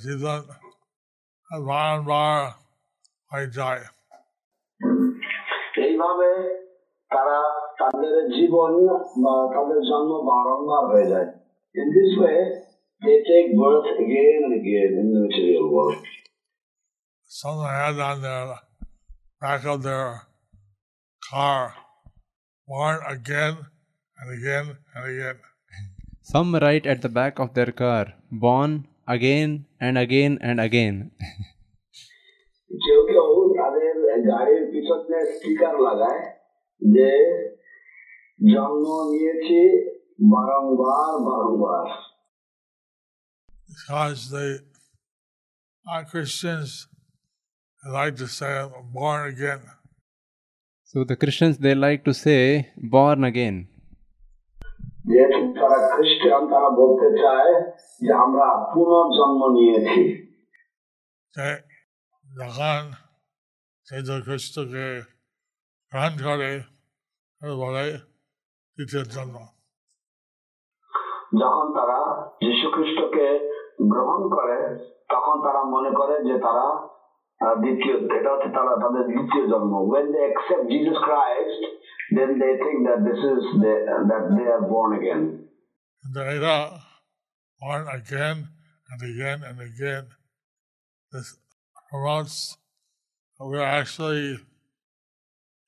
[0.03, 0.41] জীবন
[1.51, 2.37] বারবার
[3.31, 3.83] হয়ে যায়
[5.86, 6.30] এইভাবে
[7.10, 7.38] তারা
[7.80, 8.72] তাদের জীবন
[9.22, 11.28] বা তাদের জন্ম বারংবার হয়ে যায়
[11.74, 12.38] in this way
[13.02, 16.02] they take birth again and again in the material world.
[17.30, 18.58] Someone had on their
[19.42, 20.22] back of their
[21.22, 21.74] car,
[22.68, 23.54] born again
[24.18, 25.36] and again and again.
[26.22, 30.96] Some write at the back of their car, born again and again and again.
[32.70, 33.94] কেউ কেউ তাদের
[34.30, 36.22] গাড়ির পিছনে sticker লাগায়
[36.82, 37.10] যে
[38.40, 39.60] জন্ম নিয়েছি
[40.34, 41.86] বারংবার বারংবার
[43.70, 44.50] Because they
[45.86, 46.70] are Christians,
[47.82, 49.60] they like to say, I'm born again.
[50.90, 52.40] So the Christians they like to say
[52.94, 53.56] born again.
[55.08, 57.52] যেহেতু তারা খ্রিস্টান তারা বলতে চায়
[58.00, 60.00] যে আমরা পুনর্জন্ম নিয়েছি
[61.36, 61.48] যে
[62.26, 62.80] যখন
[63.87, 64.85] সেই খ্রিস্টকে
[65.91, 66.51] গ্রহণ করে
[67.63, 67.85] বলে
[68.77, 69.35] দ্বিতীয় জন্ম
[71.41, 71.99] যখন তারা
[72.43, 73.27] যীশু খ্রিস্টকে
[73.91, 74.57] গ্রহণ করে
[75.13, 76.65] তখন তারা মনে করে যে তারা
[77.63, 81.61] দ্বিতীয় এটা হচ্ছে তারা তাদের দ্বিতীয় জন্ম when they accept Jesus Christ
[82.17, 83.73] then they think that this is the,
[84.09, 85.23] that they are born again
[86.03, 86.69] they are
[87.61, 88.37] born again
[88.89, 90.05] and again and again.
[91.11, 91.37] This
[91.89, 92.57] promotes
[93.42, 94.38] we're actually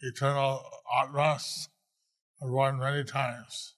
[0.03, 0.63] eternal
[1.01, 1.69] atmas
[2.41, 3.75] and born many times.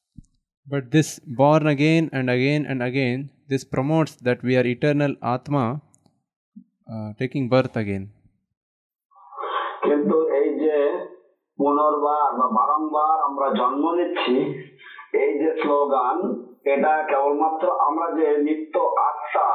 [0.67, 5.83] But this born again and again and again, this promotes that we are eternal Atma
[6.89, 8.05] uh, taking birth again.
[9.85, 10.77] কিন্তু এই যে
[11.59, 14.37] পুনর্বার বা বারংবার আমরা জন্ম নিচ্ছি
[15.23, 16.17] এই যে স্লোগান
[16.73, 18.75] এটা কেবলমাত্র আমরা যে নিত্য
[19.09, 19.49] আত্মা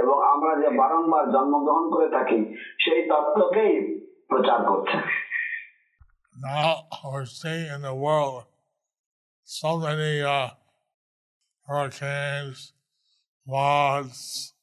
[0.00, 2.38] এবং আমরা যে বারংবার জন্মগ্রহণ করে থাকি
[2.82, 3.74] সেই তত্ত্বকেই
[4.30, 4.98] প্রচার করছে
[6.48, 6.72] Now
[7.10, 8.44] we're seeing in the world
[9.44, 10.50] so many uh,
[11.66, 12.58] hurricanes,
[13.44, 14.54] floods,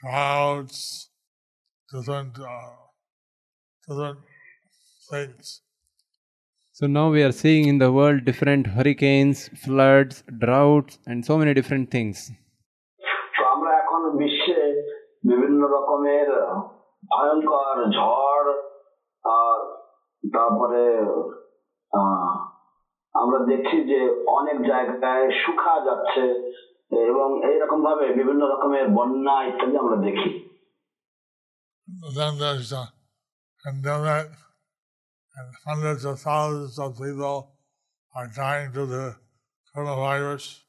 [0.00, 1.10] droughts,
[1.92, 2.76] different, uh,
[3.88, 4.18] different
[5.10, 5.62] things.
[6.72, 11.54] So now we are seeing in the world different hurricanes, floods, droughts, and so many
[11.54, 12.30] different things.
[15.59, 16.27] বিভিন্ন রকমের
[17.03, 18.49] ভয়ঙ্কর ঝড়,
[19.25, 19.57] আর
[20.23, 20.83] তারপরে
[23.15, 26.25] আমরা দেখছি যে অনেক জায়গায় শুকা যাচ্ছে
[27.03, 30.31] এবং এইরকম ভাবে বিভিন্ন রকমের বন্যা ইত্যাদি আমরা দেখি
[33.65, 33.83] And
[38.89, 40.68] that.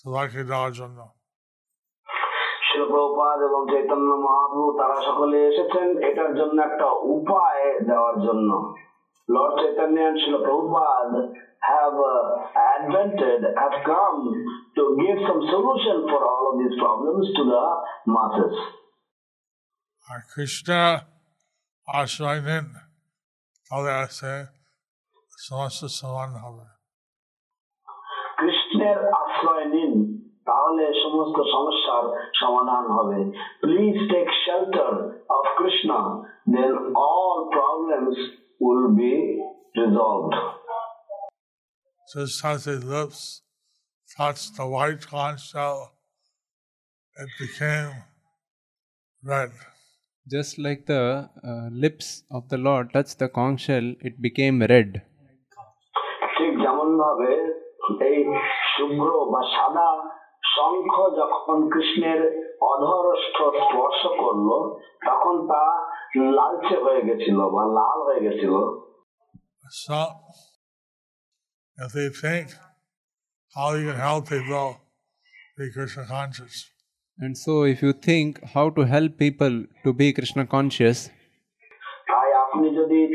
[0.00, 0.98] সবাইকে দেওয়ার জন্য।
[3.48, 8.50] এবং চৈতন্য মহাপ্রভু তারা সকলে এসেছেন এটার জন্য একটা উপায় দেওয়ার জন্য।
[9.30, 9.98] Lord Chaitanya
[11.00, 11.36] and
[11.72, 12.22] have uh,
[12.72, 14.20] advented, have come
[14.76, 17.64] to give some solution for all of these problems to the
[18.14, 18.56] masses.
[20.10, 20.82] আর কৃষ্ণা
[21.86, 22.66] আশ্রয় নিন
[23.66, 24.32] তাহলে আছে
[25.38, 26.75] সমস্ত সমান হবে।
[28.85, 29.93] কৃষ্ণের আশ্রয় নিন
[30.47, 32.03] তাহলে সমস্ত সমস্যার
[32.41, 33.19] সমাধান হবে
[33.61, 34.93] please take shelter
[35.37, 35.89] of Krishna
[36.53, 36.73] then
[37.07, 38.17] all problems
[38.61, 39.13] will be
[39.77, 40.33] resolved
[42.07, 43.21] Just as his lips
[44.09, 45.77] touched the white conch shell,
[47.17, 47.91] it became
[49.23, 49.51] red.
[50.27, 51.03] Just like the
[51.49, 54.89] uh, lips of the Lord touched the conch shell, it became red.
[56.35, 57.31] ঠিক যেমন ভাবে
[58.08, 58.18] এই
[58.72, 59.90] শুভ্র বা সাদা
[60.54, 62.20] শঙ্খ যখন কৃষ্ণের
[62.72, 64.48] অধরষ্ঠ স্পর্শ করল
[65.06, 65.64] তখন তা
[66.36, 68.54] লালচে হয়ে গেছিল বা লাল হয়ে গেছিল
[71.78, 72.46] if they think
[73.56, 74.68] how you can help people
[75.58, 76.56] be Krishna conscious,
[77.18, 81.08] And so, if you think how to help people to be Krishna conscious,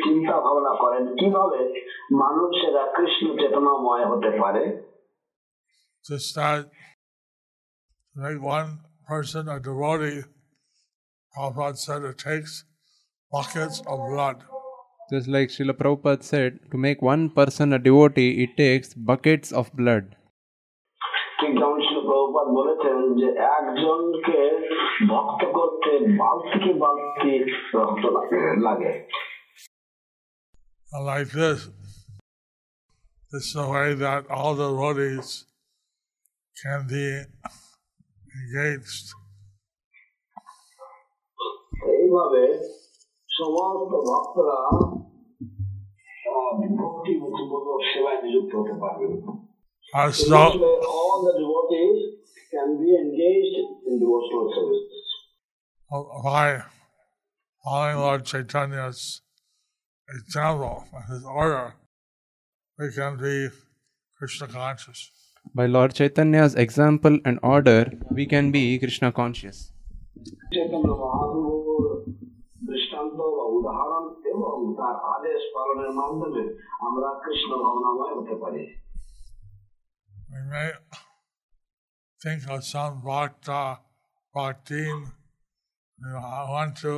[0.05, 1.61] চিন্তা ভাবনা করেন কিভাবে
[2.23, 4.65] মানুষেরা কৃষ্ণ চেতনাময় হতে পারে
[6.05, 6.65] to start
[8.15, 8.69] to make one
[9.09, 10.19] person a devotee,
[11.35, 12.53] Prabhupada said it takes
[13.33, 14.37] buckets of blood.
[15.13, 19.67] just like Srila Prabhupada said, to make one person a devotee, it takes buckets of
[19.81, 20.05] blood.
[21.41, 24.39] ঠিক যেমন ছিল প্রভুপাত বলেছেন যে একজনকে
[25.09, 27.33] ভক্ত করতে বালতি বালতি
[27.79, 29.30] রক্ত লাগে- লাগে And
[31.11, 31.69] like this,
[33.33, 35.29] this is the way that all the devotees
[36.57, 37.07] can be
[38.39, 39.07] engaged.
[41.97, 42.43] এইভাবে
[43.39, 44.59] সমস্ত ভক্তরা
[46.31, 46.51] আহ,
[46.83, 49.07] ভক্তি মুখপূর্বক সেবায় নিযুক্ত হতে পারবে
[50.03, 51.99] As In so, this way, all the devotees
[52.53, 53.57] can be engaged
[53.89, 54.85] in devotional service.
[56.29, 56.47] by
[57.65, 59.01] following Lord Chaitanya's
[60.11, 61.75] example and his order,
[62.79, 63.49] we can be
[64.19, 65.11] Krishna conscious.
[65.55, 69.59] By Lord Chaitanya's example and order, we can be Krishna conscious.
[70.55, 71.85] Chaitanya মহাপ্রভুর
[72.69, 76.43] দৃষ্টান্ত বা উদাহরণ এবং তার আদেশ পালনের মাধ্যমে
[76.87, 78.65] আমরা কৃষ্ণ ভাবনাময় হতে পারি
[80.33, 80.69] We may
[82.23, 83.63] think of some bhakta,
[84.35, 84.97] bhaktin.
[85.99, 86.95] You know, I want to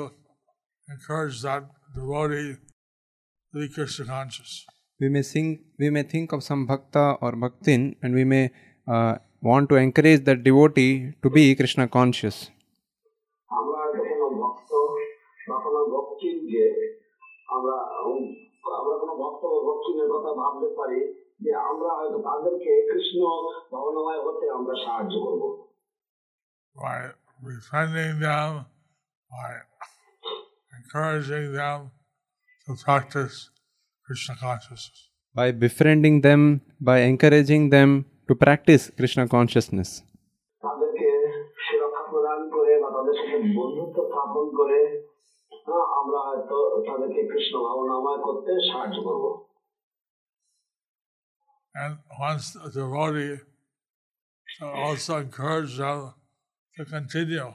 [0.88, 1.62] encourage that
[1.94, 2.50] devotee
[3.52, 4.50] to be Krishna conscious.
[5.00, 8.44] We may think, we may think of some bhakta or bhaktin, and we may
[8.86, 12.36] uh, want to encourage that devotee to be Krishna conscious.
[13.50, 14.70] আমরা হয়তো কোনো ভক্ত
[15.48, 16.64] বা কোনো ভক্তিনকে
[17.54, 17.76] আমরা
[18.08, 18.24] উম,
[18.78, 21.00] আমরা কোনো ভক্ত বা ভক্তিনের কথা ভাবতে পারি
[21.44, 23.20] যে আমরা হয়তো তাদেরকে কৃষ্ণ
[23.72, 25.42] ভাবনাময় হতে আমরা সাহায্য করব
[26.76, 26.98] by
[27.46, 28.50] befriending them,
[29.30, 29.50] by
[30.72, 31.78] encouraging them
[32.66, 33.50] to practice
[34.06, 34.98] Krishna consciousness.
[35.34, 39.90] By befriending them, by encouraging them to practice Krishna consciousness.
[40.62, 41.08] তাদেরকে
[41.66, 44.80] সুরক্ষা প্রদান করে বা তাদের সাথে বন্ধুত্ব স্থাপন করে
[45.66, 46.56] হ্যাঁ, আমরা হয়তো
[46.88, 49.24] তাদেরকে কৃষ্ণ ভাবনাময় করতে সাহায্য করব
[51.74, 51.94] And
[52.28, 53.34] once a devotee,
[54.58, 56.14] to also encourage them
[56.76, 57.54] to continue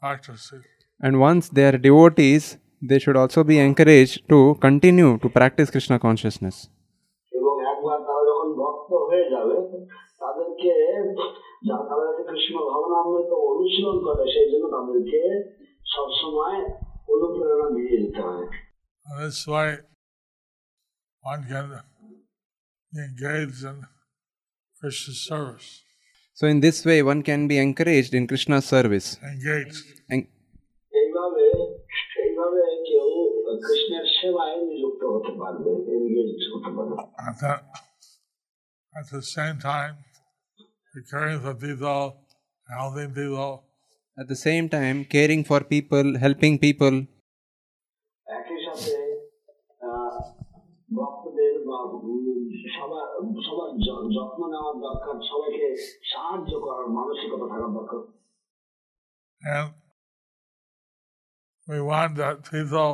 [0.00, 0.62] practicing.
[1.00, 2.44] And once they are devotees,
[2.82, 6.56] they should also be encouraged to continue to practice Krishna consciousness.
[7.32, 9.56] এবং একবার তারা যখন ভক্ত হয়ে যাবে
[10.20, 10.72] তাদেরকে
[11.68, 15.20] যা- তারা যাতে কৃষ্ণ ভাবনামৃত অনুশীলন করে সেই জন্য তাদেরকে
[15.86, 16.58] সবসময়
[17.08, 18.46] অনুপ্রেরণা দিয়ে যেতে হয়
[19.06, 19.70] And this way,
[21.22, 21.66] one can
[22.92, 23.76] be engaged in
[24.80, 25.68] Krishna service.
[26.38, 29.08] So, in this way, one can be encouraged in Krishna's service.
[29.32, 29.76] Engaged.
[30.10, 30.28] En-
[30.92, 31.67] এইভাবে এইভাবে কেউ
[33.64, 37.58] কৃষ্ণের সেবায় নিযুক্ত হতে পারবে এনগেজ হতে পারবে And then,
[38.94, 39.94] at the same time,
[40.94, 42.02] be caring for people,
[42.68, 43.52] helping people,
[44.18, 46.96] At the same time, caring for people, helping people,
[48.26, 48.92] একই সাথে
[49.82, 50.14] আহ,
[50.90, 52.44] ভক্তদের বা উম,
[52.76, 53.06] সবার
[53.46, 55.68] সবার য- যত্ন নেওয়ার দরকার সবাইকে
[56.12, 58.00] সাহায্য করার মানসিকতা থাকার দরকার
[59.42, 59.68] and
[61.68, 62.92] we want that people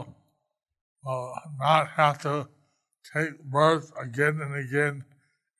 [1.04, 1.26] will
[1.58, 2.34] not have to
[3.04, 4.94] take birth again and again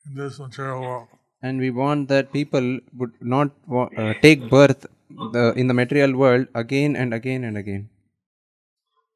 [0.05, 1.07] in this material world.
[1.43, 4.85] And we want that people would not wa- uh, take birth
[5.33, 7.83] the, in the material world again and again and again.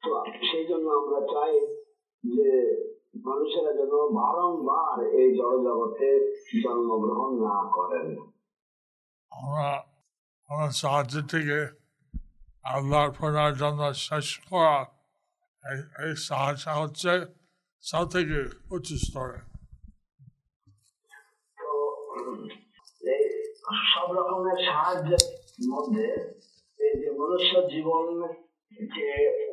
[0.02, 0.10] তো
[0.50, 1.54] সেই জন্য আমরা চাই
[2.24, 2.50] যে
[3.26, 6.08] মানুষেরা যেন বারংবার এই জড় জগতে
[6.64, 8.06] জন্মগ্রহণ না করেন
[9.32, 9.68] আমরা
[10.50, 11.58] আমরা সাহায্য থেকে
[12.64, 14.76] আল্লাহর প্রণার জন্য শেষ করা
[15.64, 17.12] এই এই সাহায্য হচ্ছে
[17.84, 18.38] সব থেকে
[18.70, 19.40] উচ্চ স্তরে
[21.58, 21.70] তো
[23.12, 23.24] এই
[23.92, 25.24] সব রকমের সাহায্যের
[25.68, 26.06] মধ্যে
[26.80, 28.06] এই যে মনুষ্য জীবন
[28.90, 29.08] যে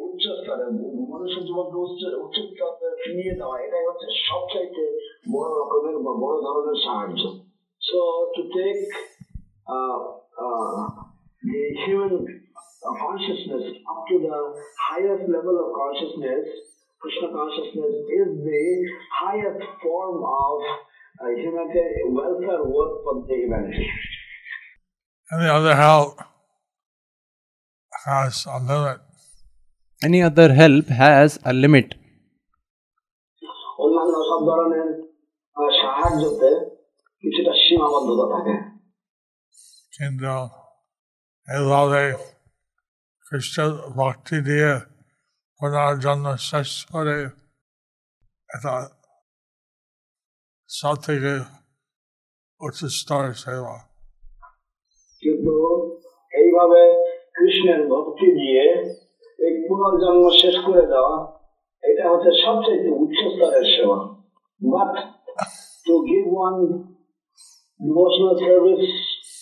[0.06, 0.66] উচ্চ স্তরে
[1.12, 2.88] মনুষ্য জীবনকে উচ্চ উচ্চ স্তরে
[3.18, 4.84] নিয়ে যাওয়া এটাই হচ্ছে সবচাইতে
[5.34, 7.22] বড় রকমের বা বড় ধরনের সাহায্য
[7.82, 8.00] so
[8.34, 8.78] to take
[11.44, 12.14] the human
[13.06, 14.38] consciousness up to the
[14.90, 16.44] highest level of consciousness,
[17.02, 18.64] Krishna consciousness is the
[19.22, 20.56] highest form of
[21.22, 23.88] uh, humanitarian welfare work for the humanity.
[25.32, 26.10] Any other help
[28.06, 29.00] has a limit.
[30.02, 31.88] Any other help has a limit.
[33.84, 34.88] অন্যান্য সব ধরনের
[35.58, 36.50] আহ, সাহায্যতে
[37.24, 38.56] কিছুটা সীমাবদ্ধতা থাকে
[39.96, 40.34] কিন্তু
[41.48, 42.04] এইভাবে
[43.29, 43.57] Christ
[44.01, 44.71] ভক্তি দিয়ে
[45.61, 47.17] ওনার জন্য শেষ করে
[48.55, 48.75] এটা
[50.71, 51.33] সব থেকে
[52.61, 53.75] উচ্চ স্তরের সেবা
[55.23, 55.55] কিন্তু
[56.41, 56.81] এইভাবে
[57.37, 58.65] কৃষ্ণের ভক্তি দিয়ে
[59.39, 61.15] এই পুনর্জন্ম শেষ করে দেওয়া,
[61.83, 63.99] এটা হচ্ছে সবচেয়ে উচ্চ স্তরের সেবা।
[64.61, 64.93] But
[65.87, 66.57] to give one
[67.81, 68.89] devotional service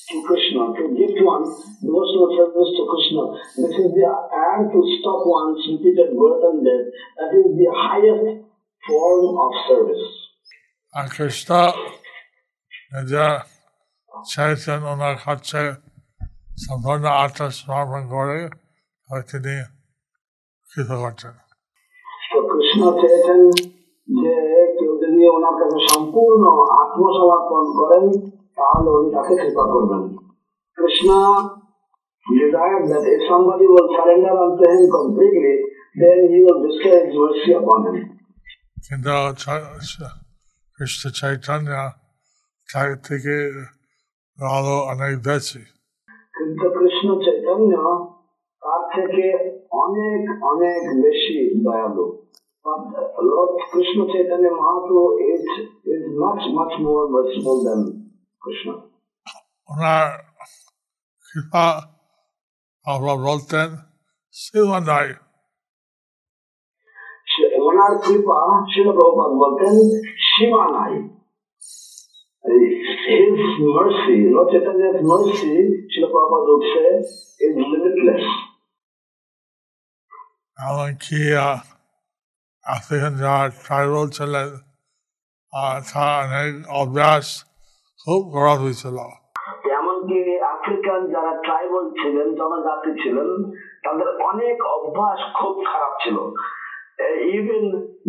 [0.09, 1.45] to Krishna, to give one
[1.81, 3.23] devotional service to Krishna.
[3.57, 6.85] This is the and to stop one's repeated birth and death.
[7.17, 8.27] That is the highest
[8.83, 10.05] form of service.
[10.93, 11.49] আর খ্রিস্ট
[12.93, 13.25] নিজে
[14.25, 15.61] চাইছেন ওনার কাছে
[16.65, 18.39] সম্পূর্ণ আত্মা সমর্পণ করে
[19.07, 19.55] আর তিনি
[20.69, 21.33] কৃত করছেন
[22.31, 23.39] তো কৃষ্ণ চেয়েছেন
[24.07, 24.35] যে
[24.77, 26.43] কেউ যদি ওনার কাছে সম্পূর্ণ
[26.81, 28.05] আত্মসমর্পণ করেন
[28.57, 30.03] তাহলে উনি তাকে কৃপা করবেন
[30.77, 31.09] Krishna
[32.25, 35.55] desired that if somebody will surrender unto him completely,
[36.01, 37.97] then he will bestow his mercy upon him.
[38.85, 39.11] কিন্তু
[40.75, 41.71] খ্রিস্ট চৈতন্য
[42.69, 43.35] তার থেকে
[44.39, 45.61] আরো অনেক বেশি
[46.37, 47.73] কিন্তু কৃষ্ণ চৈতন্য
[48.63, 49.25] তার থেকে
[49.83, 52.07] অনেক অনেক বেশি দয়ালু
[52.65, 52.83] But
[53.31, 55.43] Lord Krishna Chaitanya Mahaprabhu is,
[55.85, 58.04] is much, much more merciful than Krishna.
[59.69, 60.07] ওনার
[61.25, 61.65] কৃপা
[62.85, 63.69] আমরা বলতেন
[64.35, 65.07] শিবানাই
[67.27, 68.37] সে- ওনার কৃপা
[68.73, 69.73] শিল প্রভুপাদ বলতেন
[70.27, 70.95] সীমা নাই
[73.07, 75.53] His mercy, Lord Chaitanya's mercy,
[75.91, 76.89] Srila Prabhupada would say,
[77.41, 78.25] is limitless.
[80.57, 81.19] এমনকি
[82.65, 84.49] আফ্রিকান যারা ট্রাইবাল ছিলেন
[85.53, 87.25] আর তার অনেক অভ্যাস
[88.07, 88.97] খুব খারাপ হয়েছিল
[89.77, 90.17] এমনকি
[90.53, 93.29] আফ্রিকান যারা ট্রাইবাল ছিলেন জনজাতি ছিলেন
[93.85, 96.17] তাদের অনেক অভ্যাস খুব খারাপ ছিল
[97.35, 97.65] even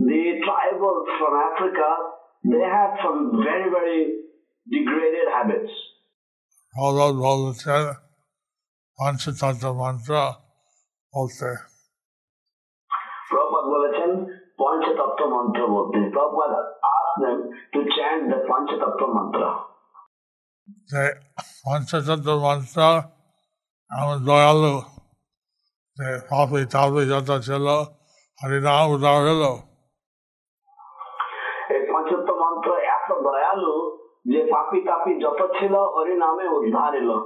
[0.08, 1.88] the tribal from Africa
[2.44, 4.00] they have some very very
[4.66, 5.74] degraded habits
[6.74, 7.82] ভগবত বলছেন
[8.98, 10.12] পঞ্চতন্ত্র মন্ত্র
[11.12, 11.50] বলতে
[13.30, 14.10] প্রভুপাদ বলেছেন
[14.58, 16.52] পঞ্চতত্ত্ব মন্ত্র বলতে Prabhupada
[16.92, 17.38] asked them
[17.72, 19.42] to chant the পঞ্চতত্ত্ব মন্ত্র
[20.88, 21.02] যে
[21.64, 22.80] পঞ্চতন্ত্র মন্ত্র
[23.90, 24.74] এমন দয়ালু
[25.98, 27.66] যে পাপি তাপি যত ছিল
[28.38, 29.52] হরিনাম উদার হলো
[31.74, 33.74] এই পঞ্চতত্ত্ব মন্ত্র এত দয়ালু
[34.32, 37.16] যে পাপি তাপি যত ছিল হরি নামে উদ্ধার এলো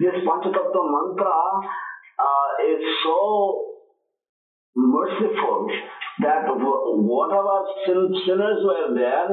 [0.00, 1.26] দিস পঞ্চতত্ত্ব মন্ত্র
[2.66, 3.18] is so
[4.76, 5.60] merciful
[6.18, 9.30] that wh- whatever sin- sinners were there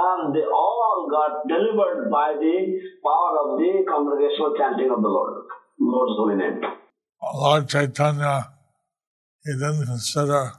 [0.00, 2.56] um, they all got delivered by the
[3.08, 5.44] power of the congregational chanting of the Lord
[5.78, 6.60] Lord's holy name
[7.32, 8.50] Lord Chaitanya,
[9.44, 10.52] he didn't consider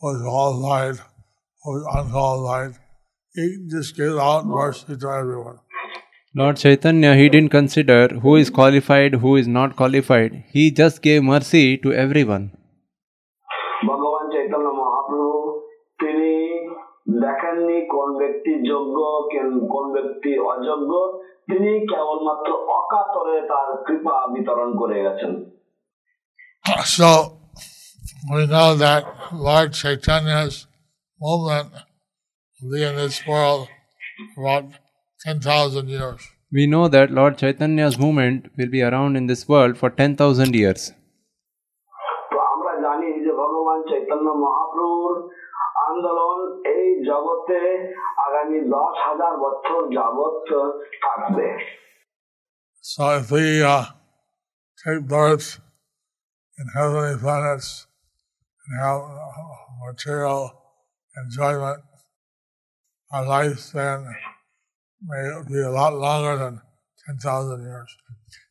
[0.00, 1.00] who was qualified,
[1.62, 2.76] who was unqualified.
[3.34, 5.58] He just gave out mercy to everyone.
[6.34, 10.44] Lord Chaitanya, he didn't consider who is qualified, who is not qualified.
[10.48, 12.52] He just gave mercy to everyone.
[17.21, 18.97] দেখেননি কোন ব্যক্তি যোগ্য
[19.31, 20.91] কেন- কোন ব্যক্তি অযোগ্য
[21.49, 25.33] তিনি কেবলমাত্র অকাতরে তার কৃপা বিতরণ করে গেছেন
[26.95, 27.09] So
[28.33, 29.03] we know that
[29.39, 30.55] Lord Chaitanya's
[31.21, 31.69] movement
[32.59, 33.67] will be in this world
[34.33, 34.65] for about
[35.19, 36.21] 10,000 years.
[36.51, 40.81] We know that Lord Chaitanya's movement will be around in this world for 10,000 years.
[42.31, 45.13] তো আমরা জানি যে ভগবান চৈতন্য মহাপ্রভুর
[45.87, 46.28] আন্দোলন এই
[47.09, 47.59] জগতে
[48.25, 50.35] আগামী দশ হাজার বছর যাবৎ
[51.03, 51.47] থাকবে
[52.91, 53.85] So if we uh,
[54.83, 55.47] take birth
[56.59, 57.87] in heavenly planets
[58.61, 59.45] and have uh,
[59.85, 60.41] material
[61.21, 61.79] enjoyment,
[63.11, 63.99] our lifespan
[65.09, 66.61] may be a lot longer than
[67.07, 67.91] 10,000 years.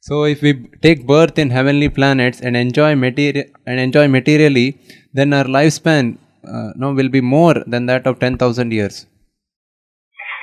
[0.00, 4.78] So if we take birth in heavenly planets and enjoy material and enjoy materially,
[5.12, 8.95] then our lifespan uh, no, will be more than that of 10,000 years.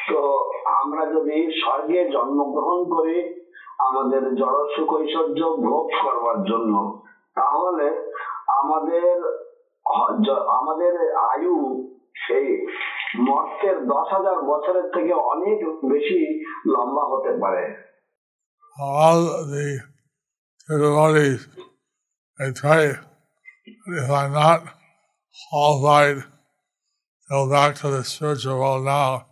[0.09, 0.20] তো
[0.80, 3.18] আমরা যদি স্বর্গে জন্মগ্রহণ করি
[3.78, 6.74] আমাদের জড় সুখ ঐশ্বর্য ভোগ করবার জন্য
[7.36, 7.86] তাহলে
[8.61, 9.14] আমাদের
[10.59, 10.92] আমাদের
[11.30, 11.57] আয়ু
[12.24, 12.47] সেই
[13.26, 15.59] মর্তের দশ হাজার বছরের থেকে অনেক
[15.92, 16.20] বেশি
[16.72, 17.64] লম্বা হতে পারে
[18.76, 19.66] All the
[20.68, 21.42] devotees,
[22.40, 22.82] they try,
[24.01, 24.61] if I'm not
[25.49, 26.24] qualified to
[27.30, 29.26] go back to the spiritual world now,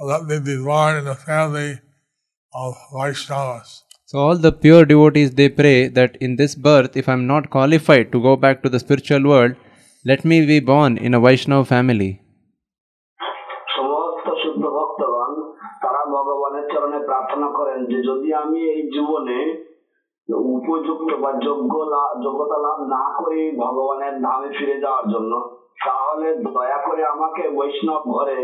[0.00, 1.80] let me be born in the family
[2.52, 3.82] of Vaishnavas.
[4.06, 8.12] So all the pure devotees they pray that in this birth, if I'm not qualified
[8.12, 9.56] to go back to the spiritual world,
[10.04, 12.10] let me be born in a Vaishnava family.
[13.76, 15.30] সমস্ত শুদ্ধ ভক্তগণ
[15.82, 19.38] তারা ভগবানের চরণে প্রার্থনা করেন যে যদি আমি এই জীবনে
[20.49, 21.73] উপযুক্ত বা যোগ্য
[22.23, 25.31] যোগ্যতা লাভ না করি ভগবানের ধামে ফিরে যাওয়ার জন্য
[25.85, 28.37] তাহলে দয়া করে আমাকে বৈষ্ণব ঘরে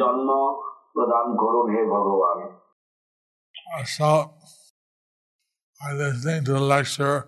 [0.00, 0.28] জন্ম
[0.94, 2.38] প্রদান করুন হে ভগবান
[3.74, 4.10] Uh, So,
[5.80, 7.18] I listening to a lecture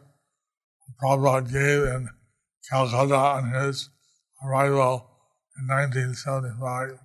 [1.01, 2.03] Prabhupada gave in
[2.65, 3.77] Calcutta on his
[4.45, 4.95] arrival
[5.57, 7.04] in 1975.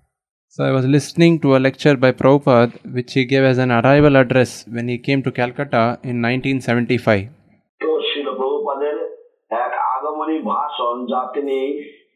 [0.53, 4.15] So I was listening to a lecture by Prabhupada which he gave as an arrival
[4.15, 7.23] address when he came to Calcutta in 1975.
[7.81, 8.95] তো শিল প্রভুপাদের
[9.63, 11.57] এক আগমনী ভাষণ যা তিনি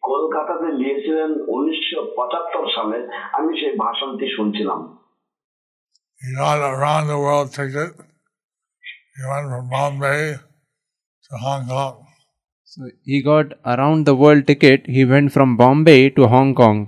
[0.10, 3.00] কলকাতাতে দিয়েছিলেন উনিশশো পঁচাত্তর সালে
[3.38, 4.80] আমি সেই ভাষণটি শুনছিলাম
[6.22, 7.92] He got a round the world ticket.
[9.16, 10.22] He went from Bombay
[11.26, 11.96] to Hong Kong.
[12.64, 14.80] So he got around the world ticket.
[14.86, 16.80] He went from Bombay to Hong Kong.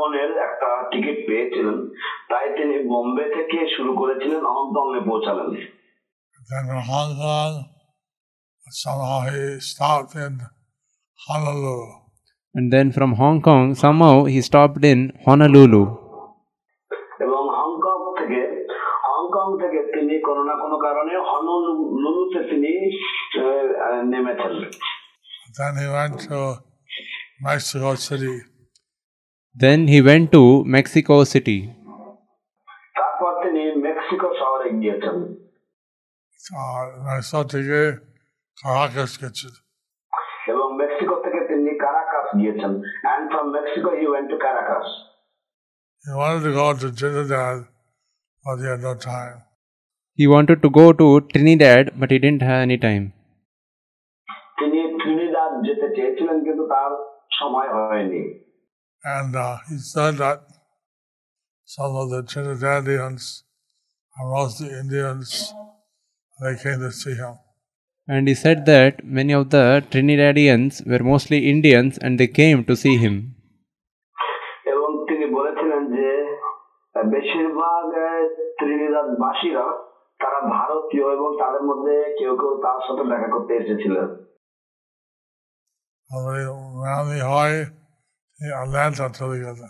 [0.00, 1.78] ভ্রমণের একটা টিকিট পেয়েছিলেন
[2.30, 5.48] তাই তিনি বোম্বে থেকে শুরু করেছিলেন হংকং এ পৌঁছালেন
[8.66, 10.34] somehow he stopped in
[11.18, 11.78] Honolulu.
[12.54, 15.82] And then from Hong Kong, somehow he stopped in Honolulu.
[17.24, 18.40] এবং হংকং থেকে
[19.08, 22.72] হংকং থেকে তিনি কোনো না কোনো কারণে হনলুলুতে তিনি
[23.38, 24.54] আহ, আহ, নেমেছেন
[25.56, 26.38] Then he went to
[27.40, 28.36] Mexico City.
[29.55, 31.59] Then he went to Mexico City.
[32.95, 35.17] তারপর তিনি মেক্সিকো শহরে গিয়েছেন
[36.53, 37.79] Uh, Mexico থেকে
[38.57, 39.47] Caracas গেছে
[40.51, 42.71] এবং মেক্সিকো থেকে তিনি কারাকাস গিয়েছেন
[43.05, 44.87] and from Mexico he went to Caracas
[46.05, 47.57] He wanted to go to Trinidad,
[48.43, 49.37] but he had no time.
[50.19, 53.05] He wanted to go to Trinidad, but he didn't have any time.
[54.59, 56.91] তিনি Trinidad যেতে চেয়েছিলেন কিন্তু তার
[57.39, 58.23] সময় হয়নি
[59.03, 60.39] And uh, he said that
[61.69, 63.23] some of the Trinidadians
[64.15, 65.53] are mostly Indians.
[66.39, 67.33] They came to see him.
[68.07, 72.75] And he said that many of the Trinidadians were mostly Indians and they came to
[72.75, 73.15] see him.
[74.65, 76.07] এবং তিনি বলেছিলেন যে
[76.95, 78.23] আহ, বেশিরভাগ আহ,
[78.59, 79.65] ত্রিনিদাদবাসীরা
[80.19, 84.07] তারা ভারতীয় এবং তাদের মধ্যে কেউ কেউ তার সাথে দেখা করতে এসেছিলেন
[86.09, 86.41] তারপরে
[86.85, 87.63] রানি হয় এই
[88.39, 89.67] আটলান্টা চলে গেছে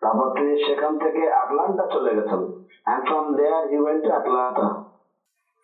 [0.00, 2.40] তারপর তিনি সেখান থেকে আটলান্টা চলে গেছেন
[2.86, 4.66] and from there he went to Atlanta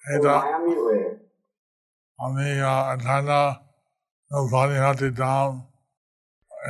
[0.03, 1.05] এটা মায়ামি হয়ে
[2.19, 2.47] আমি
[2.93, 3.41] আটলান্টা
[4.31, 5.51] নৌবানি হাতে দাম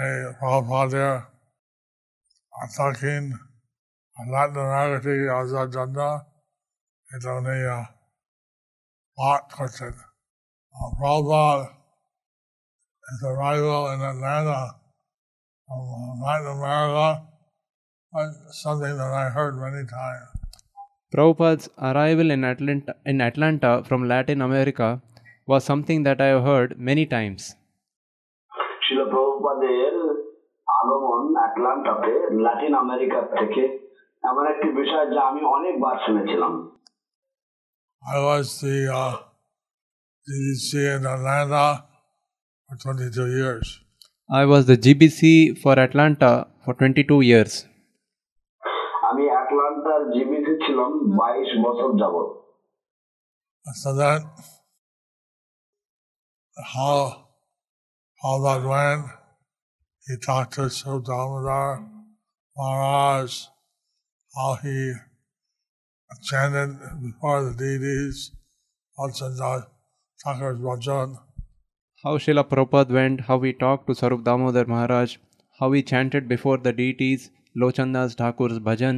[0.02, 1.12] এই প্রভাদের
[2.52, 3.24] আতাকিন
[4.16, 5.98] আটলান্টা নাগর থেকে আসার জন্য
[7.08, 7.56] এটা উনি
[9.18, 9.94] পাঠ করছেন
[10.74, 11.56] প্রভাব
[13.08, 14.58] his arrival in Atlanta
[15.68, 17.22] from Latin America
[18.12, 18.30] was
[18.62, 20.28] something that I heard many times.
[21.14, 25.02] Prabhupada's arrival in Atlanta, in Atlanta from Latin America
[25.46, 27.42] was something that I have heard many times.
[28.84, 29.92] ছিল প্রভুপাদের
[30.78, 32.12] আগমন আটলান্টাতে
[32.44, 33.62] Latin America থেকে
[34.24, 36.54] এমন একটি বিষয় যা আমি অনেকবার শুনেছিলাম
[38.02, 39.14] I was the uh,
[40.26, 41.64] DDC in Atlanta
[42.68, 43.80] for 22 years.
[44.30, 47.52] I was the GBC for Atlanta for 22 years.
[49.08, 52.28] আমি অ্যাটলান্টার জিবিসি ছিলাম বাইশ বছর যাবত
[53.82, 54.20] So then,
[56.74, 56.96] how
[58.22, 59.04] how that went,
[60.06, 61.68] he talked to Sir Damodar
[62.56, 63.32] Maharaj,
[64.34, 64.76] how he
[66.28, 66.70] chanted
[67.02, 68.16] before the deities,
[68.98, 69.66] Vajrayana
[70.20, 71.08] Thakur's Vajan.
[72.03, 75.17] How Srila Prabhupada went, how he talked to Sarup Damodar Maharaj,
[75.59, 78.97] how he chanted before the deities, Lochandas Thakur's bhajan.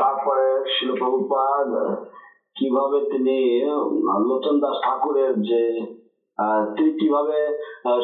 [0.00, 0.90] তারপরে শিল
[2.56, 3.36] কীভাবে তিনি
[4.28, 5.62] লোচন দাস ঠাকুরের যে
[6.74, 7.38] তিনি কীভাবে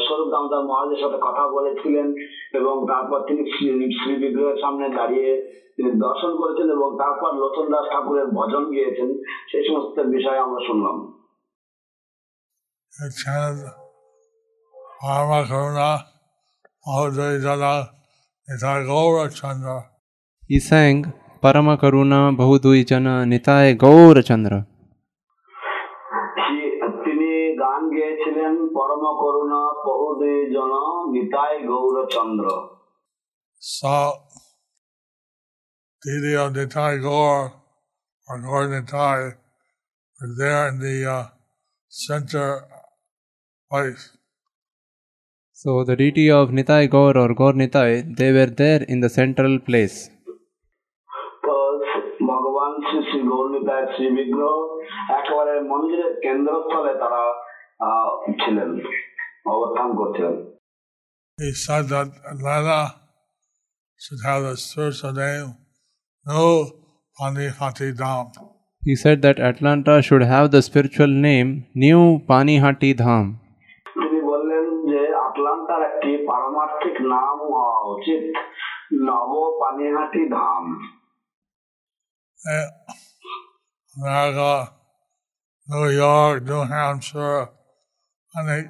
[0.05, 2.07] স্বরূপ দামোদর মহারাজের সাথে কথা বলেছিলেন
[2.53, 3.43] এবং তারপর তিনি
[3.99, 5.31] শ্রী বিগ্রহের সামনে দাঁড়িয়ে
[5.77, 9.09] তিনি দর্শন করেছেন এবং তারপর লোচন দাস ঠাকুরের ভজন গিয়েছেন
[9.51, 10.99] সেই সমস্ত বিষয় আমরা শুনলাম
[12.98, 13.72] He chanted
[15.02, 15.90] Parama Karuna,
[16.86, 17.90] Mahoday Jana,
[18.50, 19.78] Nitai Gaura Chandra.
[20.50, 21.12] He sang
[21.42, 24.60] Parama Karuna Bahudui Jana Nitai Gaura Chandra.
[26.44, 30.72] সে- তিনি গান গেয়েছিলেন পরম করুণা বহুদে জন
[31.14, 32.46] Nitai Gourchandra
[33.62, 33.96] So,
[36.02, 37.38] Didi of Nitai Gaur,
[38.28, 39.20] or Gaur Nitai,
[40.18, 41.24] were there in the uh,
[41.90, 42.48] center
[43.72, 44.04] place.
[45.58, 49.60] So the deity of Nitai Gaur or Gaur Nitai, they were there in the central
[49.62, 49.96] place.
[51.46, 51.56] তো
[52.30, 54.56] ভগবান শ্রী শ্রী গৌরীতায় শ্রী বিগ্রহ
[55.18, 57.24] একেবারে মন্দিরের কেন্দ্রস্থলে তারা
[57.88, 58.10] আহ,
[58.42, 58.70] ছিলেন
[59.46, 60.36] অবস্থান করছিলেন
[61.38, 62.80] He said that Atlanta
[64.00, 65.50] should have the spiritual name,
[66.26, 66.44] No
[67.18, 68.26] Pani Hati Dham.
[68.84, 73.26] He said that Atlanta should have the spiritual name New Panihati Dham.
[75.69, 78.25] আটলান্টার একটি পারমার্থিক নাম হওয়া উচিত।
[79.07, 80.65] নব পানিহাটি ধাম।
[85.69, 87.43] New York, New Hampshire,
[88.35, 88.65] অনেক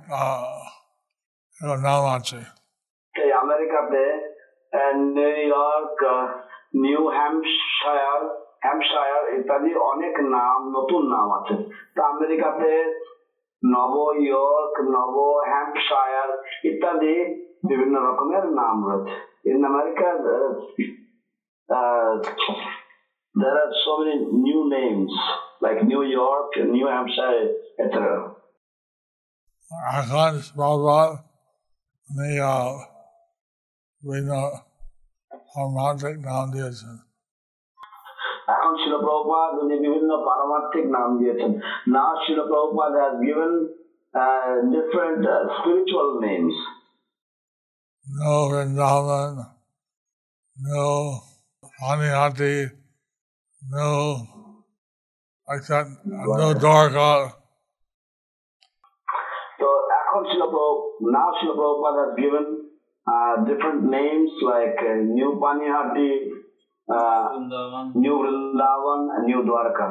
[1.87, 2.41] নাম আছে।
[3.15, 4.03] এই আমেরিকাতে
[5.15, 6.01] New York
[6.83, 8.23] New Hampshire
[8.65, 11.55] Hampshire ইত্যাদি অনেক নাম নতুন নাম আছে।
[11.95, 12.71] তা আমেরিকাতে
[13.64, 13.94] নব
[14.24, 15.16] ইয়র্ক নব
[15.52, 16.30] হ্যাম্পশায়ার
[16.66, 17.16] ইত্যাদি
[17.70, 19.16] বিভিন্ন রকমের নাম রয়েছে
[19.50, 20.08] in America
[23.36, 24.16] there are so many
[24.48, 25.12] new names
[25.62, 27.46] like New York, New Hampshire,
[27.80, 27.96] etc.
[29.98, 31.08] এখন বারবার
[32.08, 32.30] উনি
[34.02, 34.32] বিভিন্ন
[35.50, 37.07] ধর্মান্তিক নাম দিয়েছেন এখন শিল
[39.09, 41.51] Prabhupada, উনি বিভিন্ন পারমার্থিক নাম দিয়েছেন
[41.95, 43.53] না শিল Prabhupada has given
[44.23, 46.55] uh, different uh, spiritual names.
[48.21, 49.33] No Vrindavan,
[50.69, 50.87] no
[51.77, 52.57] Panihati,
[53.75, 53.91] no
[55.55, 55.91] except
[56.41, 57.11] no Dwarka.
[59.59, 59.69] So
[61.15, 62.47] now শিল Prabhupada has given
[63.13, 66.11] uh, different names like uh, New Panihati,
[67.96, 69.86] New Vrindavan New Dwarka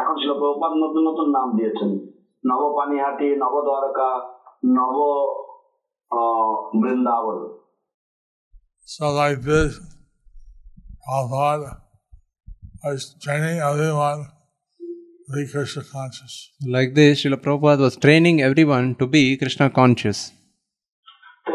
[0.00, 1.90] এখন শিল প্রভুপাদ নতুন নতুন নাম দিয়েছেন
[2.44, 4.08] নব পানিহাটি নব দ্বারকা
[4.76, 4.96] নব
[6.10, 7.38] আহ, Vrindavan
[8.88, 9.72] So like this,
[11.04, 11.70] Prabhupada
[12.84, 14.20] was training everyone
[15.26, 16.32] to be Krishna conscious.
[16.76, 20.18] Like this, Srila Prabhupada was training everyone to be Krishna conscious.
[21.46, 21.52] তো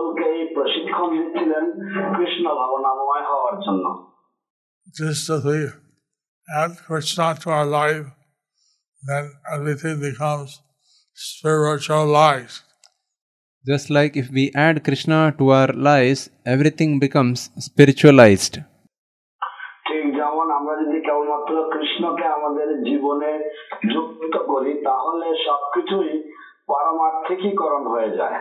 [0.00, 1.64] এইভাবে ছিল প্রভুপাদ সকলকেই প্রশিক্ষণ দিচ্ছিলেন
[2.16, 3.86] কৃষ্ণ ভাবনাময় হওয়ার জন্য
[4.98, 5.60] Just as we
[6.48, 8.06] add Krishna to our life,
[9.02, 9.24] then
[9.54, 10.62] everything becomes
[11.14, 12.62] spiritualized.
[13.64, 18.54] Just like if we add Krishna to our lives, everything becomes spiritualized.
[19.88, 23.32] ঠিক যেমন আমরা যদি কেবলমাত্র কৃষ্ণকে আমাদের জীবনে
[23.94, 26.32] যুক্ত করি তাহলে সবকিছুই
[26.66, 28.38] পারমার্থিকীকরণ হয়ে যায়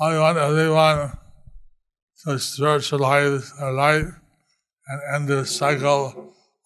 [0.00, 1.00] I want everyone
[2.18, 4.08] to spiritualize their life
[4.86, 6.02] and end the cycle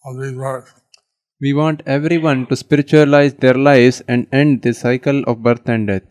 [0.03, 0.69] of rebirth.
[1.41, 6.09] We want everyone to spiritualize their lives and end the cycle of birth and death.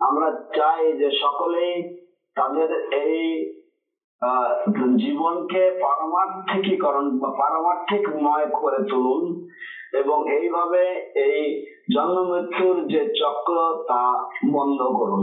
[0.00, 1.72] আমরা চাই যে সকলেই
[2.36, 2.70] তাদের
[3.02, 3.16] এই
[4.22, 4.50] আহ,
[4.98, 9.24] জীবনকে পারমার্থিকীকরণ বা পারমার্থিকময় করে তুলুন
[9.92, 10.82] এবং এইভাবে
[11.26, 11.38] এই
[11.94, 13.56] জন্ম মৃত্যুর যে চক্র
[13.90, 14.02] তা
[14.52, 15.22] বন্ধ করুন